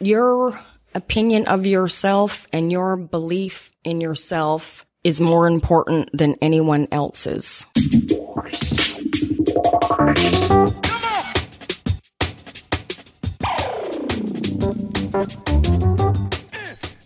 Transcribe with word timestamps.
your 0.00 0.58
opinion 0.94 1.46
of 1.46 1.66
yourself 1.66 2.46
and 2.52 2.70
your 2.70 2.96
belief 2.96 3.72
in 3.84 4.00
yourself 4.00 4.86
is 5.02 5.20
more 5.20 5.46
important 5.46 6.10
than 6.16 6.36
anyone 6.40 6.88
else's. 6.90 7.66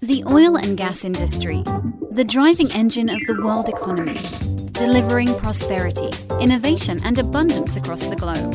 The 0.01 0.25
oil 0.27 0.57
and 0.57 0.77
gas 0.77 1.05
industry, 1.05 1.63
the 2.11 2.25
driving 2.27 2.71
engine 2.73 3.11
of 3.11 3.21
the 3.27 3.41
world 3.43 3.69
economy, 3.69 4.27
delivering 4.73 5.35
prosperity, 5.35 6.11
innovation, 6.41 7.01
and 7.05 7.19
abundance 7.19 7.77
across 7.77 8.07
the 8.07 8.17
globe. 8.17 8.55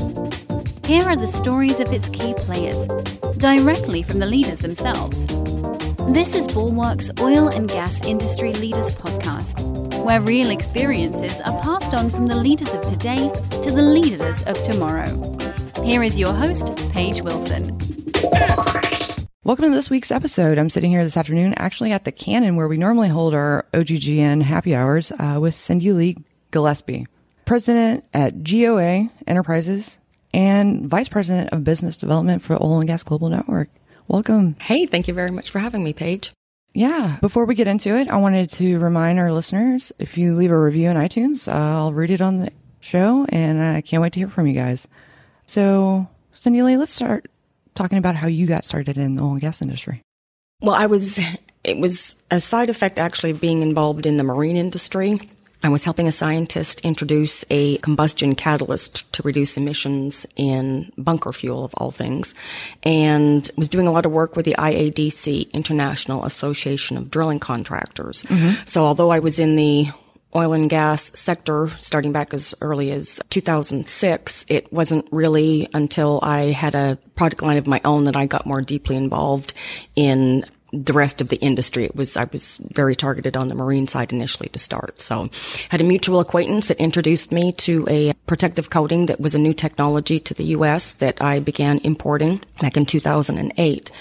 Here 0.85 1.03
are 1.03 1.15
the 1.15 1.27
stories 1.27 1.79
of 1.79 1.91
its 1.93 2.09
key 2.09 2.33
players, 2.33 2.87
directly 3.37 4.03
from 4.03 4.19
the 4.19 4.25
leaders 4.25 4.59
themselves. 4.59 5.25
This 6.13 6.35
is 6.35 6.47
Bulwark's 6.47 7.09
Oil 7.19 7.47
and 7.47 7.67
Gas 7.67 8.05
Industry 8.05 8.53
Leaders 8.53 8.91
Podcast, 8.95 10.03
where 10.03 10.21
real 10.21 10.49
experiences 10.51 11.39
are 11.41 11.59
passed 11.61 11.93
on 11.93 12.09
from 12.09 12.27
the 12.27 12.35
leaders 12.35 12.73
of 12.73 12.85
today 12.87 13.31
to 13.63 13.71
the 13.71 13.81
leaders 13.81 14.43
of 14.43 14.61
tomorrow. 14.63 15.37
Here 15.83 16.03
is 16.03 16.19
your 16.19 16.33
host, 16.33 16.75
Paige 16.91 17.21
Wilson. 17.21 17.77
Welcome 19.43 19.65
to 19.65 19.71
this 19.71 19.89
week's 19.89 20.11
episode. 20.11 20.57
I'm 20.57 20.69
sitting 20.69 20.91
here 20.91 21.03
this 21.03 21.17
afternoon, 21.17 21.53
actually 21.57 21.91
at 21.91 22.05
the 22.05 22.11
Cannon, 22.11 22.55
where 22.55 22.67
we 22.67 22.77
normally 22.77 23.09
hold 23.09 23.33
our 23.33 23.65
OGGN 23.73 24.41
happy 24.43 24.75
hours 24.75 25.11
uh, 25.11 25.37
with 25.41 25.55
Cindy 25.55 25.91
Lee 25.91 26.17
Gillespie, 26.51 27.07
president 27.45 28.05
at 28.13 28.43
GOA 28.43 29.09
Enterprises 29.27 29.97
and 30.33 30.87
vice 30.87 31.09
president 31.09 31.51
of 31.51 31.63
business 31.63 31.97
development 31.97 32.41
for 32.41 32.55
Oil 32.61 32.79
and 32.79 32.87
Gas 32.87 33.03
Global 33.03 33.29
Network. 33.29 33.69
Welcome. 34.07 34.55
Hey, 34.59 34.85
thank 34.85 35.07
you 35.07 35.13
very 35.13 35.31
much 35.31 35.51
for 35.51 35.59
having 35.59 35.83
me, 35.83 35.93
Paige. 35.93 36.33
Yeah. 36.73 37.17
Before 37.21 37.45
we 37.45 37.55
get 37.55 37.67
into 37.67 37.95
it, 37.95 38.09
I 38.09 38.17
wanted 38.17 38.49
to 38.51 38.79
remind 38.79 39.19
our 39.19 39.31
listeners 39.31 39.91
if 39.99 40.17
you 40.17 40.35
leave 40.35 40.51
a 40.51 40.59
review 40.59 40.89
on 40.89 40.95
iTunes, 40.95 41.47
uh, 41.47 41.51
I'll 41.51 41.93
read 41.93 42.09
it 42.09 42.21
on 42.21 42.39
the 42.39 42.51
show, 42.79 43.25
and 43.29 43.61
I 43.61 43.81
can't 43.81 44.01
wait 44.01 44.13
to 44.13 44.19
hear 44.19 44.27
from 44.27 44.47
you 44.47 44.53
guys. 44.53 44.87
So, 45.45 46.07
Cindy 46.33 46.63
Lee, 46.63 46.77
let's 46.77 46.91
start 46.91 47.29
talking 47.75 47.97
about 47.97 48.15
how 48.15 48.27
you 48.27 48.47
got 48.47 48.65
started 48.65 48.97
in 48.97 49.15
the 49.15 49.21
oil 49.21 49.33
and 49.33 49.41
gas 49.41 49.61
industry. 49.61 50.01
Well, 50.61 50.75
I 50.75 50.87
was, 50.87 51.19
it 51.63 51.77
was 51.77 52.15
a 52.31 52.39
side 52.39 52.69
effect 52.69 52.99
actually 52.99 53.31
of 53.31 53.41
being 53.41 53.61
involved 53.61 54.05
in 54.05 54.17
the 54.17 54.23
marine 54.23 54.57
industry. 54.57 55.19
I 55.63 55.69
was 55.69 55.83
helping 55.83 56.07
a 56.07 56.11
scientist 56.11 56.81
introduce 56.81 57.45
a 57.49 57.77
combustion 57.77 58.35
catalyst 58.35 59.11
to 59.13 59.23
reduce 59.23 59.55
emissions 59.55 60.25
in 60.35 60.91
bunker 60.97 61.31
fuel, 61.31 61.63
of 61.63 61.73
all 61.77 61.91
things, 61.91 62.35
and 62.83 63.49
was 63.55 63.69
doing 63.69 63.87
a 63.87 63.91
lot 63.91 64.05
of 64.05 64.11
work 64.11 64.35
with 64.35 64.45
the 64.45 64.55
IADC, 64.57 65.51
International 65.53 66.25
Association 66.25 66.97
of 66.97 67.09
Drilling 67.09 67.39
Contractors. 67.39 68.23
Mm-hmm. 68.23 68.65
So 68.65 68.83
although 68.83 69.09
I 69.09 69.19
was 69.19 69.39
in 69.39 69.55
the 69.55 69.87
oil 70.35 70.53
and 70.53 70.69
gas 70.69 71.11
sector 71.13 71.69
starting 71.77 72.11
back 72.11 72.33
as 72.33 72.55
early 72.61 72.91
as 72.91 73.21
2006. 73.29 74.45
It 74.47 74.71
wasn't 74.73 75.07
really 75.11 75.69
until 75.73 76.19
I 76.23 76.45
had 76.45 76.75
a 76.75 76.97
product 77.15 77.43
line 77.43 77.57
of 77.57 77.67
my 77.67 77.81
own 77.85 78.05
that 78.05 78.15
I 78.15 78.25
got 78.25 78.45
more 78.45 78.61
deeply 78.61 78.95
involved 78.95 79.53
in 79.95 80.45
the 80.73 80.93
rest 80.93 81.21
of 81.21 81.29
the 81.29 81.37
industry. 81.37 81.85
It 81.85 81.95
was 81.95 82.17
I 82.17 82.25
was 82.31 82.57
very 82.71 82.95
targeted 82.95 83.37
on 83.37 83.47
the 83.47 83.55
marine 83.55 83.87
side 83.87 84.11
initially 84.11 84.49
to 84.49 84.59
start. 84.59 84.99
So, 84.99 85.29
had 85.69 85.81
a 85.81 85.83
mutual 85.83 86.19
acquaintance 86.19 86.67
that 86.67 86.77
introduced 86.77 87.31
me 87.31 87.51
to 87.53 87.85
a 87.87 88.13
protective 88.25 88.71
coating 88.71 89.05
that 89.05 89.19
was 89.19 89.35
a 89.35 89.39
new 89.39 89.53
technology 89.53 90.19
to 90.19 90.33
the 90.33 90.45
U.S. 90.45 90.93
that 90.95 91.21
I 91.21 91.39
began 91.39 91.79
importing 91.79 92.41
back 92.59 92.75
in 92.75 92.85
2008, 92.85 93.91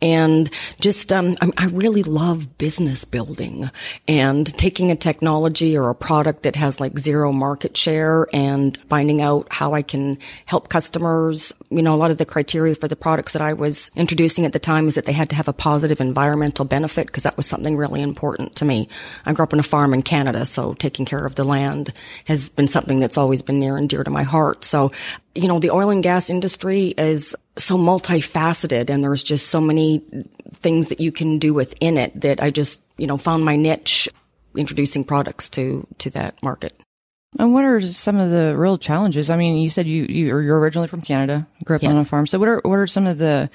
and 0.00 0.50
just 0.80 1.12
um, 1.12 1.36
I 1.58 1.66
really 1.66 2.02
love 2.02 2.56
business 2.56 3.04
building 3.04 3.70
and 4.08 4.46
taking 4.58 4.90
a 4.90 4.96
technology 4.96 5.76
or 5.76 5.90
a 5.90 5.94
product 5.94 6.42
that 6.44 6.56
has 6.56 6.80
like 6.80 6.98
zero 6.98 7.32
market 7.32 7.76
share 7.76 8.28
and 8.32 8.76
finding 8.88 9.20
out 9.20 9.46
how 9.50 9.74
I 9.74 9.82
can 9.82 10.18
help 10.46 10.68
customers. 10.68 11.52
You 11.70 11.82
know, 11.82 11.94
a 11.94 11.96
lot 11.96 12.10
of 12.10 12.18
the 12.18 12.24
criteria 12.24 12.74
for 12.74 12.88
the 12.88 12.96
products 12.96 13.34
that 13.34 13.42
I 13.42 13.52
was 13.52 13.90
introducing 13.94 14.46
at 14.46 14.52
the 14.52 14.58
time 14.58 14.88
is 14.88 14.94
that 14.94 15.04
they 15.04 15.12
had 15.12 15.30
to 15.30 15.36
have 15.36 15.48
a 15.48 15.52
positive 15.52 16.00
environmental 16.14 16.64
benefit 16.64 17.08
because 17.08 17.24
that 17.24 17.36
was 17.36 17.44
something 17.44 17.76
really 17.76 18.00
important 18.00 18.54
to 18.54 18.64
me. 18.64 18.88
I 19.26 19.32
grew 19.32 19.42
up 19.42 19.52
on 19.52 19.58
a 19.58 19.64
farm 19.64 19.92
in 19.92 20.02
Canada, 20.02 20.46
so 20.46 20.74
taking 20.74 21.04
care 21.04 21.26
of 21.26 21.34
the 21.34 21.42
land 21.42 21.92
has 22.26 22.48
been 22.48 22.68
something 22.68 23.00
that's 23.00 23.18
always 23.18 23.42
been 23.42 23.58
near 23.58 23.76
and 23.76 23.88
dear 23.88 24.04
to 24.04 24.10
my 24.10 24.22
heart. 24.22 24.64
So, 24.64 24.92
you 25.34 25.48
know, 25.48 25.58
the 25.58 25.70
oil 25.70 25.90
and 25.90 26.04
gas 26.04 26.30
industry 26.30 26.94
is 26.96 27.34
so 27.58 27.76
multifaceted 27.76 28.90
and 28.90 29.02
there's 29.02 29.24
just 29.24 29.48
so 29.48 29.60
many 29.60 30.04
things 30.62 30.86
that 30.86 31.00
you 31.00 31.10
can 31.10 31.40
do 31.40 31.52
within 31.52 31.98
it 31.98 32.20
that 32.20 32.40
I 32.40 32.50
just, 32.50 32.80
you 32.96 33.08
know, 33.08 33.16
found 33.16 33.44
my 33.44 33.56
niche 33.56 34.08
introducing 34.56 35.02
products 35.02 35.48
to, 35.48 35.84
to 35.98 36.10
that 36.10 36.40
market. 36.44 36.78
And 37.40 37.52
what 37.52 37.64
are 37.64 37.80
some 37.80 38.18
of 38.20 38.30
the 38.30 38.54
real 38.56 38.78
challenges? 38.78 39.30
I 39.30 39.36
mean, 39.36 39.56
you 39.56 39.68
said 39.68 39.88
you, 39.88 40.06
you 40.08 40.26
you're 40.38 40.60
originally 40.60 40.86
from 40.86 41.02
Canada, 41.02 41.48
grew 41.64 41.74
up 41.74 41.82
yes. 41.82 41.90
on 41.90 41.98
a 41.98 42.04
farm. 42.04 42.28
So 42.28 42.38
what 42.38 42.46
are, 42.46 42.60
what 42.62 42.78
are 42.78 42.86
some 42.86 43.08
of 43.08 43.18
the, 43.18 43.50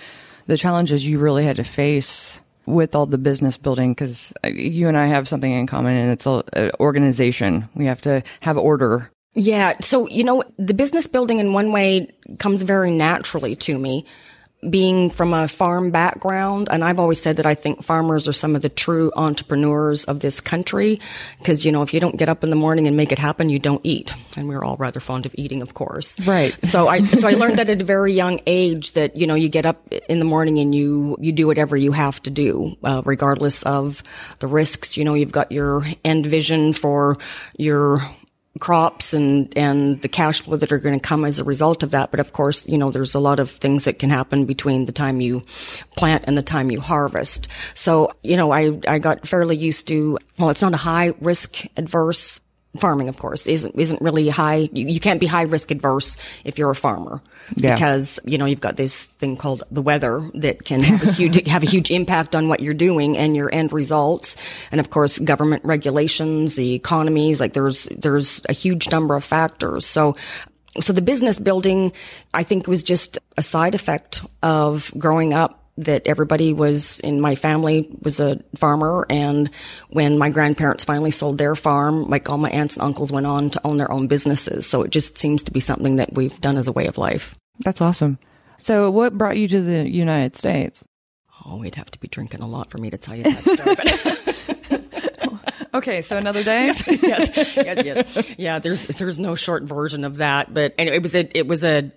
the 0.47 0.57
challenges 0.57 1.05
you 1.05 1.19
really 1.19 1.45
had 1.45 1.55
to 1.55 1.63
face 1.63 2.41
with 2.65 2.95
all 2.95 3.05
the 3.05 3.17
business 3.17 3.57
building 3.57 3.93
because 3.93 4.33
you 4.43 4.87
and 4.87 4.97
I 4.97 5.07
have 5.07 5.27
something 5.27 5.51
in 5.51 5.67
common 5.67 5.95
and 5.95 6.11
it's 6.11 6.25
a, 6.25 6.43
a 6.53 6.79
organization. 6.79 7.67
We 7.75 7.85
have 7.85 8.01
to 8.01 8.23
have 8.41 8.57
order. 8.57 9.11
Yeah. 9.33 9.75
So, 9.81 10.07
you 10.09 10.23
know, 10.23 10.43
the 10.57 10.73
business 10.73 11.07
building 11.07 11.39
in 11.39 11.53
one 11.53 11.71
way 11.71 12.09
comes 12.39 12.63
very 12.63 12.91
naturally 12.91 13.55
to 13.57 13.77
me 13.77 14.05
being 14.67 15.09
from 15.09 15.33
a 15.33 15.47
farm 15.47 15.91
background, 15.91 16.67
and 16.69 16.83
I've 16.83 16.99
always 16.99 17.21
said 17.21 17.37
that 17.37 17.45
I 17.45 17.55
think 17.55 17.83
farmers 17.83 18.27
are 18.27 18.33
some 18.33 18.55
of 18.55 18.61
the 18.61 18.69
true 18.69 19.11
entrepreneurs 19.15 20.03
of 20.05 20.19
this 20.19 20.41
country. 20.41 20.99
Because, 21.37 21.65
you 21.65 21.71
know, 21.71 21.81
if 21.81 21.93
you 21.93 21.99
don't 21.99 22.17
get 22.17 22.27
up 22.27 22.43
in 22.43 22.49
the 22.49 22.55
morning 22.55 22.87
and 22.87 22.97
make 22.97 23.11
it 23.11 23.19
happen, 23.19 23.49
you 23.49 23.59
don't 23.59 23.81
eat. 23.83 24.13
And 24.35 24.49
we're 24.49 24.63
all 24.63 24.75
rather 24.77 24.99
fond 24.99 25.25
of 25.25 25.33
eating, 25.37 25.61
of 25.61 25.73
course. 25.73 26.19
Right. 26.27 26.55
So 26.69 26.87
I, 26.87 27.03
so 27.07 27.27
I 27.27 27.31
learned 27.31 27.57
that 27.57 27.67
at 27.67 27.81
a 27.81 27.83
very 27.83 28.13
young 28.13 28.41
age 28.45 28.91
that, 28.91 29.15
you 29.17 29.25
know, 29.25 29.33
you 29.33 29.49
get 29.49 29.65
up 29.65 29.91
in 29.91 30.19
the 30.19 30.25
morning 30.25 30.59
and 30.59 30.73
you, 30.73 31.17
you 31.19 31.31
do 31.31 31.47
whatever 31.47 31.75
you 31.75 31.91
have 31.93 32.21
to 32.23 32.29
do, 32.29 32.77
uh, 32.83 33.01
regardless 33.05 33.63
of 33.63 34.03
the 34.37 34.45
risks. 34.45 34.95
You 34.95 35.03
know, 35.03 35.15
you've 35.15 35.31
got 35.31 35.51
your 35.51 35.83
end 36.05 36.27
vision 36.27 36.73
for 36.73 37.17
your 37.57 38.01
crops 38.59 39.13
and 39.13 39.55
and 39.57 40.01
the 40.01 40.07
cash 40.07 40.41
flow 40.41 40.57
that 40.57 40.71
are 40.71 40.77
going 40.77 40.99
to 40.99 41.07
come 41.07 41.25
as 41.25 41.39
a 41.39 41.43
result 41.43 41.83
of 41.83 41.91
that. 41.91 42.11
But 42.11 42.19
of 42.19 42.33
course 42.33 42.67
you 42.67 42.77
know 42.77 42.91
there's 42.91 43.15
a 43.15 43.19
lot 43.19 43.39
of 43.39 43.51
things 43.51 43.85
that 43.85 43.99
can 43.99 44.09
happen 44.09 44.45
between 44.45 44.85
the 44.85 44.91
time 44.91 45.21
you 45.21 45.43
plant 45.95 46.25
and 46.27 46.37
the 46.37 46.43
time 46.43 46.71
you 46.71 46.81
harvest. 46.81 47.47
So 47.73 48.11
you 48.23 48.37
know 48.37 48.51
i 48.51 48.79
i 48.87 48.99
got 48.99 49.27
fairly 49.27 49.55
used 49.55 49.87
to 49.87 50.17
well 50.37 50.49
it's 50.49 50.61
not 50.61 50.73
a 50.73 50.77
high 50.77 51.13
risk 51.19 51.63
adverse 51.77 52.39
farming, 52.77 53.09
of 53.09 53.17
course, 53.17 53.47
isn't 53.47 53.75
isn't 53.75 54.01
really 54.01 54.29
high. 54.29 54.69
You, 54.71 54.87
you, 54.87 54.99
can't 54.99 55.19
be 55.19 55.25
high 55.25 55.43
risk 55.43 55.71
adverse 55.71 56.17
if 56.45 56.57
you're 56.57 56.69
a 56.69 56.75
farmer 56.75 57.21
yeah. 57.55 57.73
because 57.73 58.19
you 58.25 58.37
know 58.37 58.45
you've 58.45 58.59
got 58.59 58.75
this 58.75 59.05
thing 59.05 59.37
called 59.37 59.63
the 59.71 59.81
weather 59.81 60.29
that 60.35 60.65
can 60.65 60.83
have 60.83 61.07
a 61.07 61.11
huge 61.13 61.47
have 61.47 61.63
a 61.63 61.65
huge 61.65 61.89
impact 61.89 62.35
on 62.35 62.47
what 62.47 62.59
you're 62.59 62.73
doing 62.73 63.17
and 63.17 63.35
your 63.35 63.53
end 63.53 63.73
results, 63.73 64.35
and 64.71 64.79
of 64.79 64.89
course 64.89 65.17
government 65.19 65.65
regulations, 65.65 66.55
the 66.55 66.73
economies. 66.73 67.39
Like 67.39 67.53
there's 67.53 67.85
there's 67.85 68.41
a 68.47 68.53
huge 68.53 68.89
number 68.91 69.15
of 69.15 69.23
factors. 69.23 69.85
So 69.85 70.15
so 70.79 70.93
the 70.93 71.01
business 71.01 71.39
building, 71.39 71.91
I 72.33 72.43
think, 72.43 72.67
was 72.67 72.83
just 72.83 73.17
a 73.35 73.41
side 73.41 73.73
effect 73.73 74.23
of 74.43 74.93
growing 74.97 75.33
up 75.33 75.58
that 75.79 76.03
everybody 76.05 76.53
was 76.53 76.99
in 76.99 77.21
my 77.21 77.35
family 77.35 77.89
was 78.01 78.19
a 78.19 78.39
farmer. 78.55 79.05
And 79.09 79.49
when 79.89 80.17
my 80.17 80.29
grandparents 80.29 80.85
finally 80.85 81.11
sold 81.11 81.37
their 81.37 81.55
farm 81.55 82.09
like 82.09 82.29
all 82.29 82.37
my 82.37 82.49
aunts 82.49 82.75
and 82.75 82.83
uncles 82.83 83.11
went 83.11 83.25
on 83.25 83.49
to 83.51 83.61
own 83.65 83.77
their 83.77 83.91
own 83.91 84.07
businesses. 84.07 84.67
So 84.67 84.83
it 84.83 84.91
just 84.91 85.17
seems 85.17 85.43
to 85.43 85.51
be 85.51 85.59
something 85.59 85.95
that 85.97 86.13
we've 86.13 86.39
done 86.41 86.57
as 86.57 86.67
a 86.67 86.71
way 86.71 86.87
of 86.87 86.97
life. 86.97 87.35
That's 87.59 87.81
awesome. 87.81 88.19
So 88.57 88.91
what 88.91 89.17
brought 89.17 89.37
you 89.37 89.47
to 89.47 89.61
the 89.61 89.89
united 89.89 90.35
states? 90.35 90.83
Oh 91.45 91.57
we'd 91.57 91.75
have 91.75 91.89
to 91.91 91.99
be 91.99 92.09
drinking 92.09 92.41
a 92.41 92.47
lot 92.47 92.69
for 92.69 92.77
me 92.77 92.89
to 92.89 92.97
tell 92.97 93.15
you 93.15 93.23
that 93.23 93.41
story 93.41 94.85
okay 95.73 96.01
so 96.01 96.17
another 96.17 96.43
day? 96.43 96.67
Yes, 96.87 97.55
yes, 97.55 97.55
yes, 97.55 98.35
yeah 98.37 98.59
there's 98.59 98.85
there's 98.87 99.17
no 99.17 99.35
short 99.35 99.63
version 99.63 100.03
of 100.03 100.17
that 100.17 100.53
but 100.53 100.73
anyway 100.77 100.97
it 100.97 101.01
was 101.01 101.15
a 101.15 101.37
it 101.37 101.47
was 101.47 101.63
a 101.63 101.91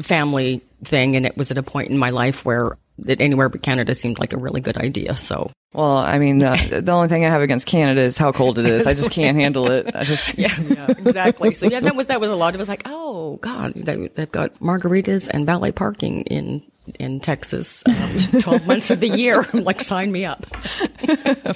family 0.00 0.62
thing 0.84 1.16
and 1.16 1.26
it 1.26 1.36
was 1.36 1.50
at 1.50 1.58
a 1.58 1.62
point 1.62 1.90
in 1.90 1.98
my 1.98 2.10
life 2.10 2.44
where 2.44 2.78
that 2.98 3.20
anywhere 3.20 3.48
but 3.48 3.62
Canada 3.62 3.94
seemed 3.94 4.18
like 4.18 4.32
a 4.32 4.38
really 4.38 4.60
good 4.60 4.76
idea. 4.76 5.16
So, 5.16 5.50
well, 5.72 5.98
I 5.98 6.18
mean, 6.18 6.38
the, 6.38 6.80
the 6.84 6.92
only 6.92 7.08
thing 7.08 7.24
I 7.24 7.28
have 7.28 7.42
against 7.42 7.66
Canada 7.66 8.00
is 8.00 8.16
how 8.16 8.32
cold 8.32 8.58
it 8.58 8.66
is. 8.66 8.86
I 8.86 8.94
just 8.94 9.10
can't 9.10 9.36
handle 9.36 9.70
it. 9.70 9.94
I 9.94 10.04
just 10.04 10.36
yeah, 10.38 10.58
yeah, 10.60 10.86
exactly. 10.88 11.52
So 11.54 11.66
yeah, 11.66 11.80
that 11.80 11.96
was 11.96 12.06
that 12.06 12.20
was 12.20 12.30
a 12.30 12.36
lot. 12.36 12.54
It 12.54 12.58
was 12.58 12.68
like, 12.68 12.82
oh 12.86 13.36
God, 13.36 13.74
they, 13.74 14.08
have 14.16 14.32
got 14.32 14.58
margaritas 14.60 15.28
and 15.28 15.46
valet 15.46 15.72
parking 15.72 16.22
in 16.22 16.62
in 16.98 17.20
Texas, 17.20 17.82
um, 17.86 18.18
twelve 18.40 18.66
months 18.66 18.90
of 18.90 19.00
the 19.00 19.08
year. 19.08 19.44
like, 19.52 19.80
sign 19.80 20.12
me 20.12 20.24
up. 20.24 20.46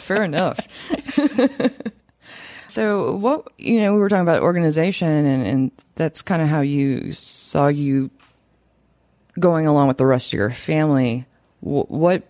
Fair 0.01 0.25
enough. 0.25 0.67
so, 2.67 3.17
what 3.17 3.47
you 3.57 3.81
know, 3.81 3.95
we 3.95 4.01
were 4.01 4.09
talking 4.09 4.23
about 4.23 4.43
organization, 4.43 5.09
and, 5.09 5.47
and 5.47 5.71
that's 5.95 6.21
kind 6.21 6.43
of 6.43 6.49
how 6.49 6.61
you 6.61 7.13
saw 7.13 7.69
you 7.69 8.11
going 9.39 9.67
along 9.67 9.89
with 9.89 9.97
the 9.97 10.05
rest 10.05 10.29
of 10.29 10.33
your 10.35 10.51
family 10.51 11.25
what 11.61 12.23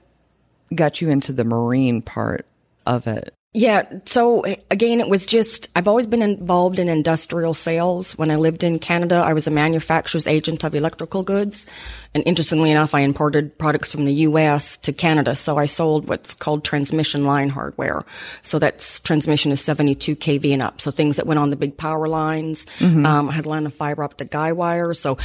got 0.74 1.00
you 1.00 1.10
into 1.10 1.32
the 1.32 1.44
marine 1.44 2.02
part 2.02 2.46
of 2.86 3.06
it? 3.06 3.34
Yeah. 3.52 3.82
So 4.06 4.44
again, 4.70 5.00
it 5.00 5.08
was 5.08 5.26
just, 5.26 5.70
I've 5.74 5.88
always 5.88 6.06
been 6.06 6.22
involved 6.22 6.78
in 6.78 6.88
industrial 6.88 7.52
sales. 7.52 8.16
When 8.16 8.30
I 8.30 8.36
lived 8.36 8.62
in 8.62 8.78
Canada, 8.78 9.16
I 9.16 9.32
was 9.32 9.48
a 9.48 9.50
manufacturer's 9.50 10.28
agent 10.28 10.62
of 10.62 10.76
electrical 10.76 11.24
goods. 11.24 11.66
And 12.14 12.22
interestingly 12.26 12.70
enough, 12.70 12.94
I 12.94 13.00
imported 13.00 13.58
products 13.58 13.90
from 13.90 14.04
the 14.04 14.12
US 14.12 14.76
to 14.78 14.92
Canada. 14.92 15.34
So 15.34 15.56
I 15.56 15.66
sold 15.66 16.06
what's 16.08 16.36
called 16.36 16.62
transmission 16.62 17.24
line 17.24 17.48
hardware. 17.48 18.04
So 18.42 18.60
that's 18.60 19.00
transmission 19.00 19.50
is 19.50 19.60
72 19.60 20.14
kV 20.14 20.52
and 20.52 20.62
up. 20.62 20.80
So 20.80 20.92
things 20.92 21.16
that 21.16 21.26
went 21.26 21.40
on 21.40 21.50
the 21.50 21.56
big 21.56 21.76
power 21.76 22.06
lines. 22.06 22.66
Um, 23.04 23.28
I 23.28 23.32
had 23.32 23.46
a 23.46 23.48
line 23.48 23.66
of 23.66 23.74
fiber 23.74 24.04
optic 24.04 24.30
guy 24.30 24.52
wire. 24.52 24.94
So, 24.94 25.18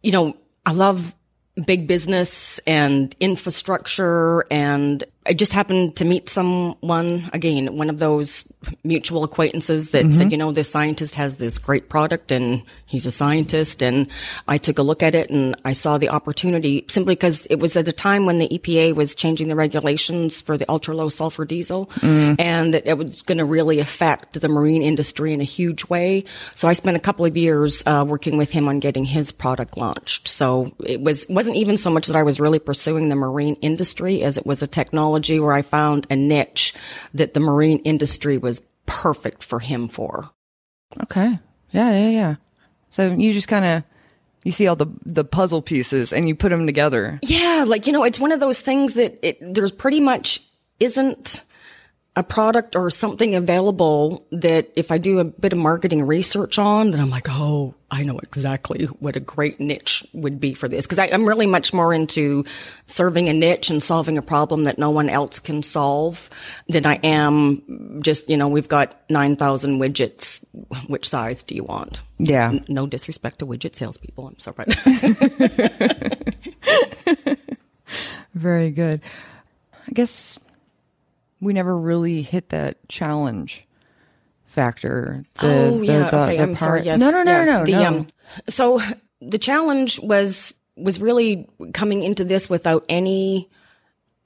you 0.00 0.12
know, 0.12 0.36
I 0.64 0.72
love 0.74 1.12
big 1.66 1.86
business 1.86 2.58
and 2.66 3.14
infrastructure 3.20 4.44
and 4.50 5.04
I 5.26 5.32
just 5.32 5.52
happened 5.52 5.96
to 5.96 6.04
meet 6.04 6.28
someone 6.28 7.30
again, 7.32 7.76
one 7.76 7.88
of 7.88 7.98
those 7.98 8.44
mutual 8.82 9.24
acquaintances 9.24 9.90
that 9.90 10.12
said, 10.12 10.32
you 10.32 10.38
know, 10.38 10.52
this 10.52 10.70
scientist 10.70 11.14
has 11.14 11.36
this 11.36 11.58
great 11.58 11.88
product 11.88 12.32
and 12.32 12.62
he's 12.86 13.06
a 13.06 13.10
scientist. 13.10 13.82
And 13.82 14.08
I 14.48 14.58
took 14.58 14.78
a 14.78 14.82
look 14.82 15.02
at 15.02 15.14
it 15.14 15.30
and 15.30 15.56
I 15.64 15.72
saw 15.72 15.98
the 15.98 16.08
opportunity 16.08 16.84
simply 16.88 17.14
because 17.14 17.46
it 17.46 17.56
was 17.56 17.76
at 17.76 17.88
a 17.88 17.92
time 17.92 18.26
when 18.26 18.38
the 18.38 18.48
EPA 18.48 18.94
was 18.94 19.14
changing 19.14 19.48
the 19.48 19.56
regulations 19.56 20.40
for 20.40 20.56
the 20.56 20.68
ultra 20.70 20.94
low 20.94 21.08
sulfur 21.08 21.44
diesel 21.44 21.90
and 22.38 22.74
that 22.74 22.86
it 22.86 22.98
was 22.98 23.22
going 23.22 23.38
to 23.38 23.44
really 23.44 23.80
affect 23.80 24.40
the 24.40 24.48
marine 24.48 24.82
industry 24.82 25.32
in 25.32 25.40
a 25.40 25.44
huge 25.44 25.88
way. 25.88 26.24
So 26.52 26.68
I 26.68 26.72
spent 26.72 26.96
a 26.96 27.00
couple 27.00 27.24
of 27.24 27.36
years 27.36 27.82
uh, 27.86 28.04
working 28.06 28.36
with 28.36 28.50
him 28.50 28.68
on 28.68 28.80
getting 28.80 29.04
his 29.04 29.32
product 29.32 29.76
launched. 29.76 30.28
So 30.28 30.74
it 30.84 31.00
was 31.00 31.26
wasn't 31.28 31.56
even 31.56 31.76
so 31.76 31.90
much 31.90 32.06
that 32.06 32.16
I 32.16 32.22
was 32.22 32.40
really 32.40 32.58
pursuing 32.58 33.08
the 33.08 33.16
marine 33.16 33.56
industry 33.56 34.22
as 34.22 34.38
it 34.38 34.46
was 34.46 34.62
a 34.62 34.66
technology 34.66 35.40
where 35.40 35.52
I 35.52 35.62
found 35.62 36.06
a 36.10 36.16
niche 36.16 36.74
that 37.14 37.34
the 37.34 37.40
marine 37.40 37.78
industry 37.80 38.38
was 38.38 38.53
perfect 38.86 39.42
for 39.42 39.60
him 39.60 39.88
for. 39.88 40.30
Okay. 41.02 41.38
Yeah, 41.70 41.90
yeah, 41.90 42.08
yeah. 42.08 42.34
So 42.90 43.12
you 43.12 43.32
just 43.32 43.48
kind 43.48 43.64
of 43.64 43.82
you 44.44 44.52
see 44.52 44.66
all 44.68 44.76
the 44.76 44.86
the 45.04 45.24
puzzle 45.24 45.62
pieces 45.62 46.12
and 46.12 46.28
you 46.28 46.34
put 46.34 46.50
them 46.50 46.66
together. 46.66 47.18
Yeah, 47.22 47.64
like 47.66 47.86
you 47.86 47.92
know, 47.92 48.04
it's 48.04 48.20
one 48.20 48.32
of 48.32 48.40
those 48.40 48.60
things 48.60 48.94
that 48.94 49.18
it 49.26 49.38
there's 49.40 49.72
pretty 49.72 50.00
much 50.00 50.42
isn't 50.78 51.42
a 52.16 52.22
product 52.22 52.76
or 52.76 52.90
something 52.90 53.34
available 53.34 54.24
that 54.30 54.70
if 54.76 54.92
I 54.92 54.98
do 54.98 55.18
a 55.18 55.24
bit 55.24 55.52
of 55.52 55.58
marketing 55.58 56.06
research 56.06 56.60
on, 56.60 56.92
then 56.92 57.00
I'm 57.00 57.10
like, 57.10 57.26
oh, 57.28 57.74
I 57.90 58.04
know 58.04 58.18
exactly 58.20 58.84
what 59.00 59.16
a 59.16 59.20
great 59.20 59.58
niche 59.58 60.06
would 60.12 60.38
be 60.38 60.54
for 60.54 60.68
this. 60.68 60.86
Cause 60.86 61.00
I, 61.00 61.06
I'm 61.08 61.26
really 61.26 61.46
much 61.46 61.72
more 61.72 61.92
into 61.92 62.44
serving 62.86 63.28
a 63.28 63.32
niche 63.32 63.68
and 63.68 63.82
solving 63.82 64.16
a 64.16 64.22
problem 64.22 64.62
that 64.64 64.78
no 64.78 64.90
one 64.90 65.08
else 65.10 65.40
can 65.40 65.60
solve 65.64 66.30
than 66.68 66.86
I 66.86 67.00
am 67.02 68.00
just, 68.00 68.30
you 68.30 68.36
know, 68.36 68.46
we've 68.46 68.68
got 68.68 68.94
9,000 69.10 69.80
widgets. 69.80 70.40
Which 70.86 71.08
size 71.08 71.42
do 71.42 71.56
you 71.56 71.64
want? 71.64 72.00
Yeah. 72.18 72.50
N- 72.50 72.64
No 72.68 72.86
disrespect 72.86 73.40
to 73.40 73.46
widget 73.46 73.74
salespeople. 73.74 74.28
I'm 74.28 74.38
sorry. 74.38 74.66
Very 78.34 78.70
good. 78.70 79.00
I 79.86 79.90
guess 79.92 80.38
we 81.44 81.52
never 81.52 81.76
really 81.76 82.22
hit 82.22 82.48
that 82.50 82.88
challenge 82.88 83.66
factor. 84.46 85.24
The, 85.40 85.46
oh 85.46 85.78
the- 85.78 85.86
yeah. 85.86 86.10
the- 86.10 86.20
okay. 86.22 86.38
I'm 86.38 86.56
sorry. 86.56 86.82
Yes. 86.82 86.98
No, 86.98 87.10
no, 87.10 87.22
no, 87.22 87.32
yeah. 87.32 87.44
no, 87.44 87.58
no. 87.58 87.64
The, 87.64 87.72
no. 87.72 87.86
Um, 87.86 88.06
so 88.48 88.80
the 89.20 89.38
challenge 89.38 90.00
was 90.00 90.54
was 90.76 91.00
really 91.00 91.48
coming 91.72 92.02
into 92.02 92.24
this 92.24 92.50
without 92.50 92.84
any 92.88 93.48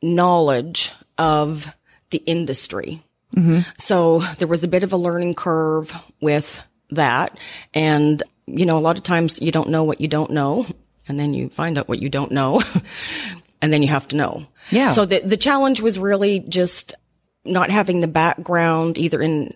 knowledge 0.03 0.93
of 1.19 1.75
the 2.11 2.19
industry. 2.19 3.03
Mm-hmm. 3.37 3.61
So 3.79 4.21
there 4.38 4.49
was 4.49 4.64
a 4.64 4.69
bit 4.69 4.82
of 4.82 4.93
a 4.93 4.97
learning 4.97 5.35
curve 5.35 5.94
with 6.21 6.62
that, 6.91 7.38
and 7.75 8.23
you 8.47 8.64
know, 8.64 8.76
a 8.76 8.81
lot 8.81 8.97
of 8.97 9.03
times 9.03 9.41
you 9.43 9.53
don't 9.53 9.69
know 9.69 9.85
what 9.85 10.00
you 10.00 10.09
don't 10.09 10.31
know, 10.31 10.67
and 11.06 11.19
then 11.19 11.35
you 11.35 11.50
find 11.50 11.76
out 11.76 11.88
what 11.88 12.00
you 12.00 12.09
don't 12.09 12.32
know, 12.32 12.62
and 13.62 13.73
then 13.73 13.82
you 13.82 13.88
have 13.88 14.09
to 14.09 14.17
know. 14.17 14.47
Yeah. 14.71 14.91
So 14.91 15.05
the 15.05 15.21
the 15.21 15.37
challenge 15.37 15.82
was 15.82 15.99
really 15.99 16.41
just 16.41 16.94
not 17.49 17.71
having 17.71 18.00
the 18.00 18.09
background 18.09 18.99
either 18.99 19.21
in 19.21 19.55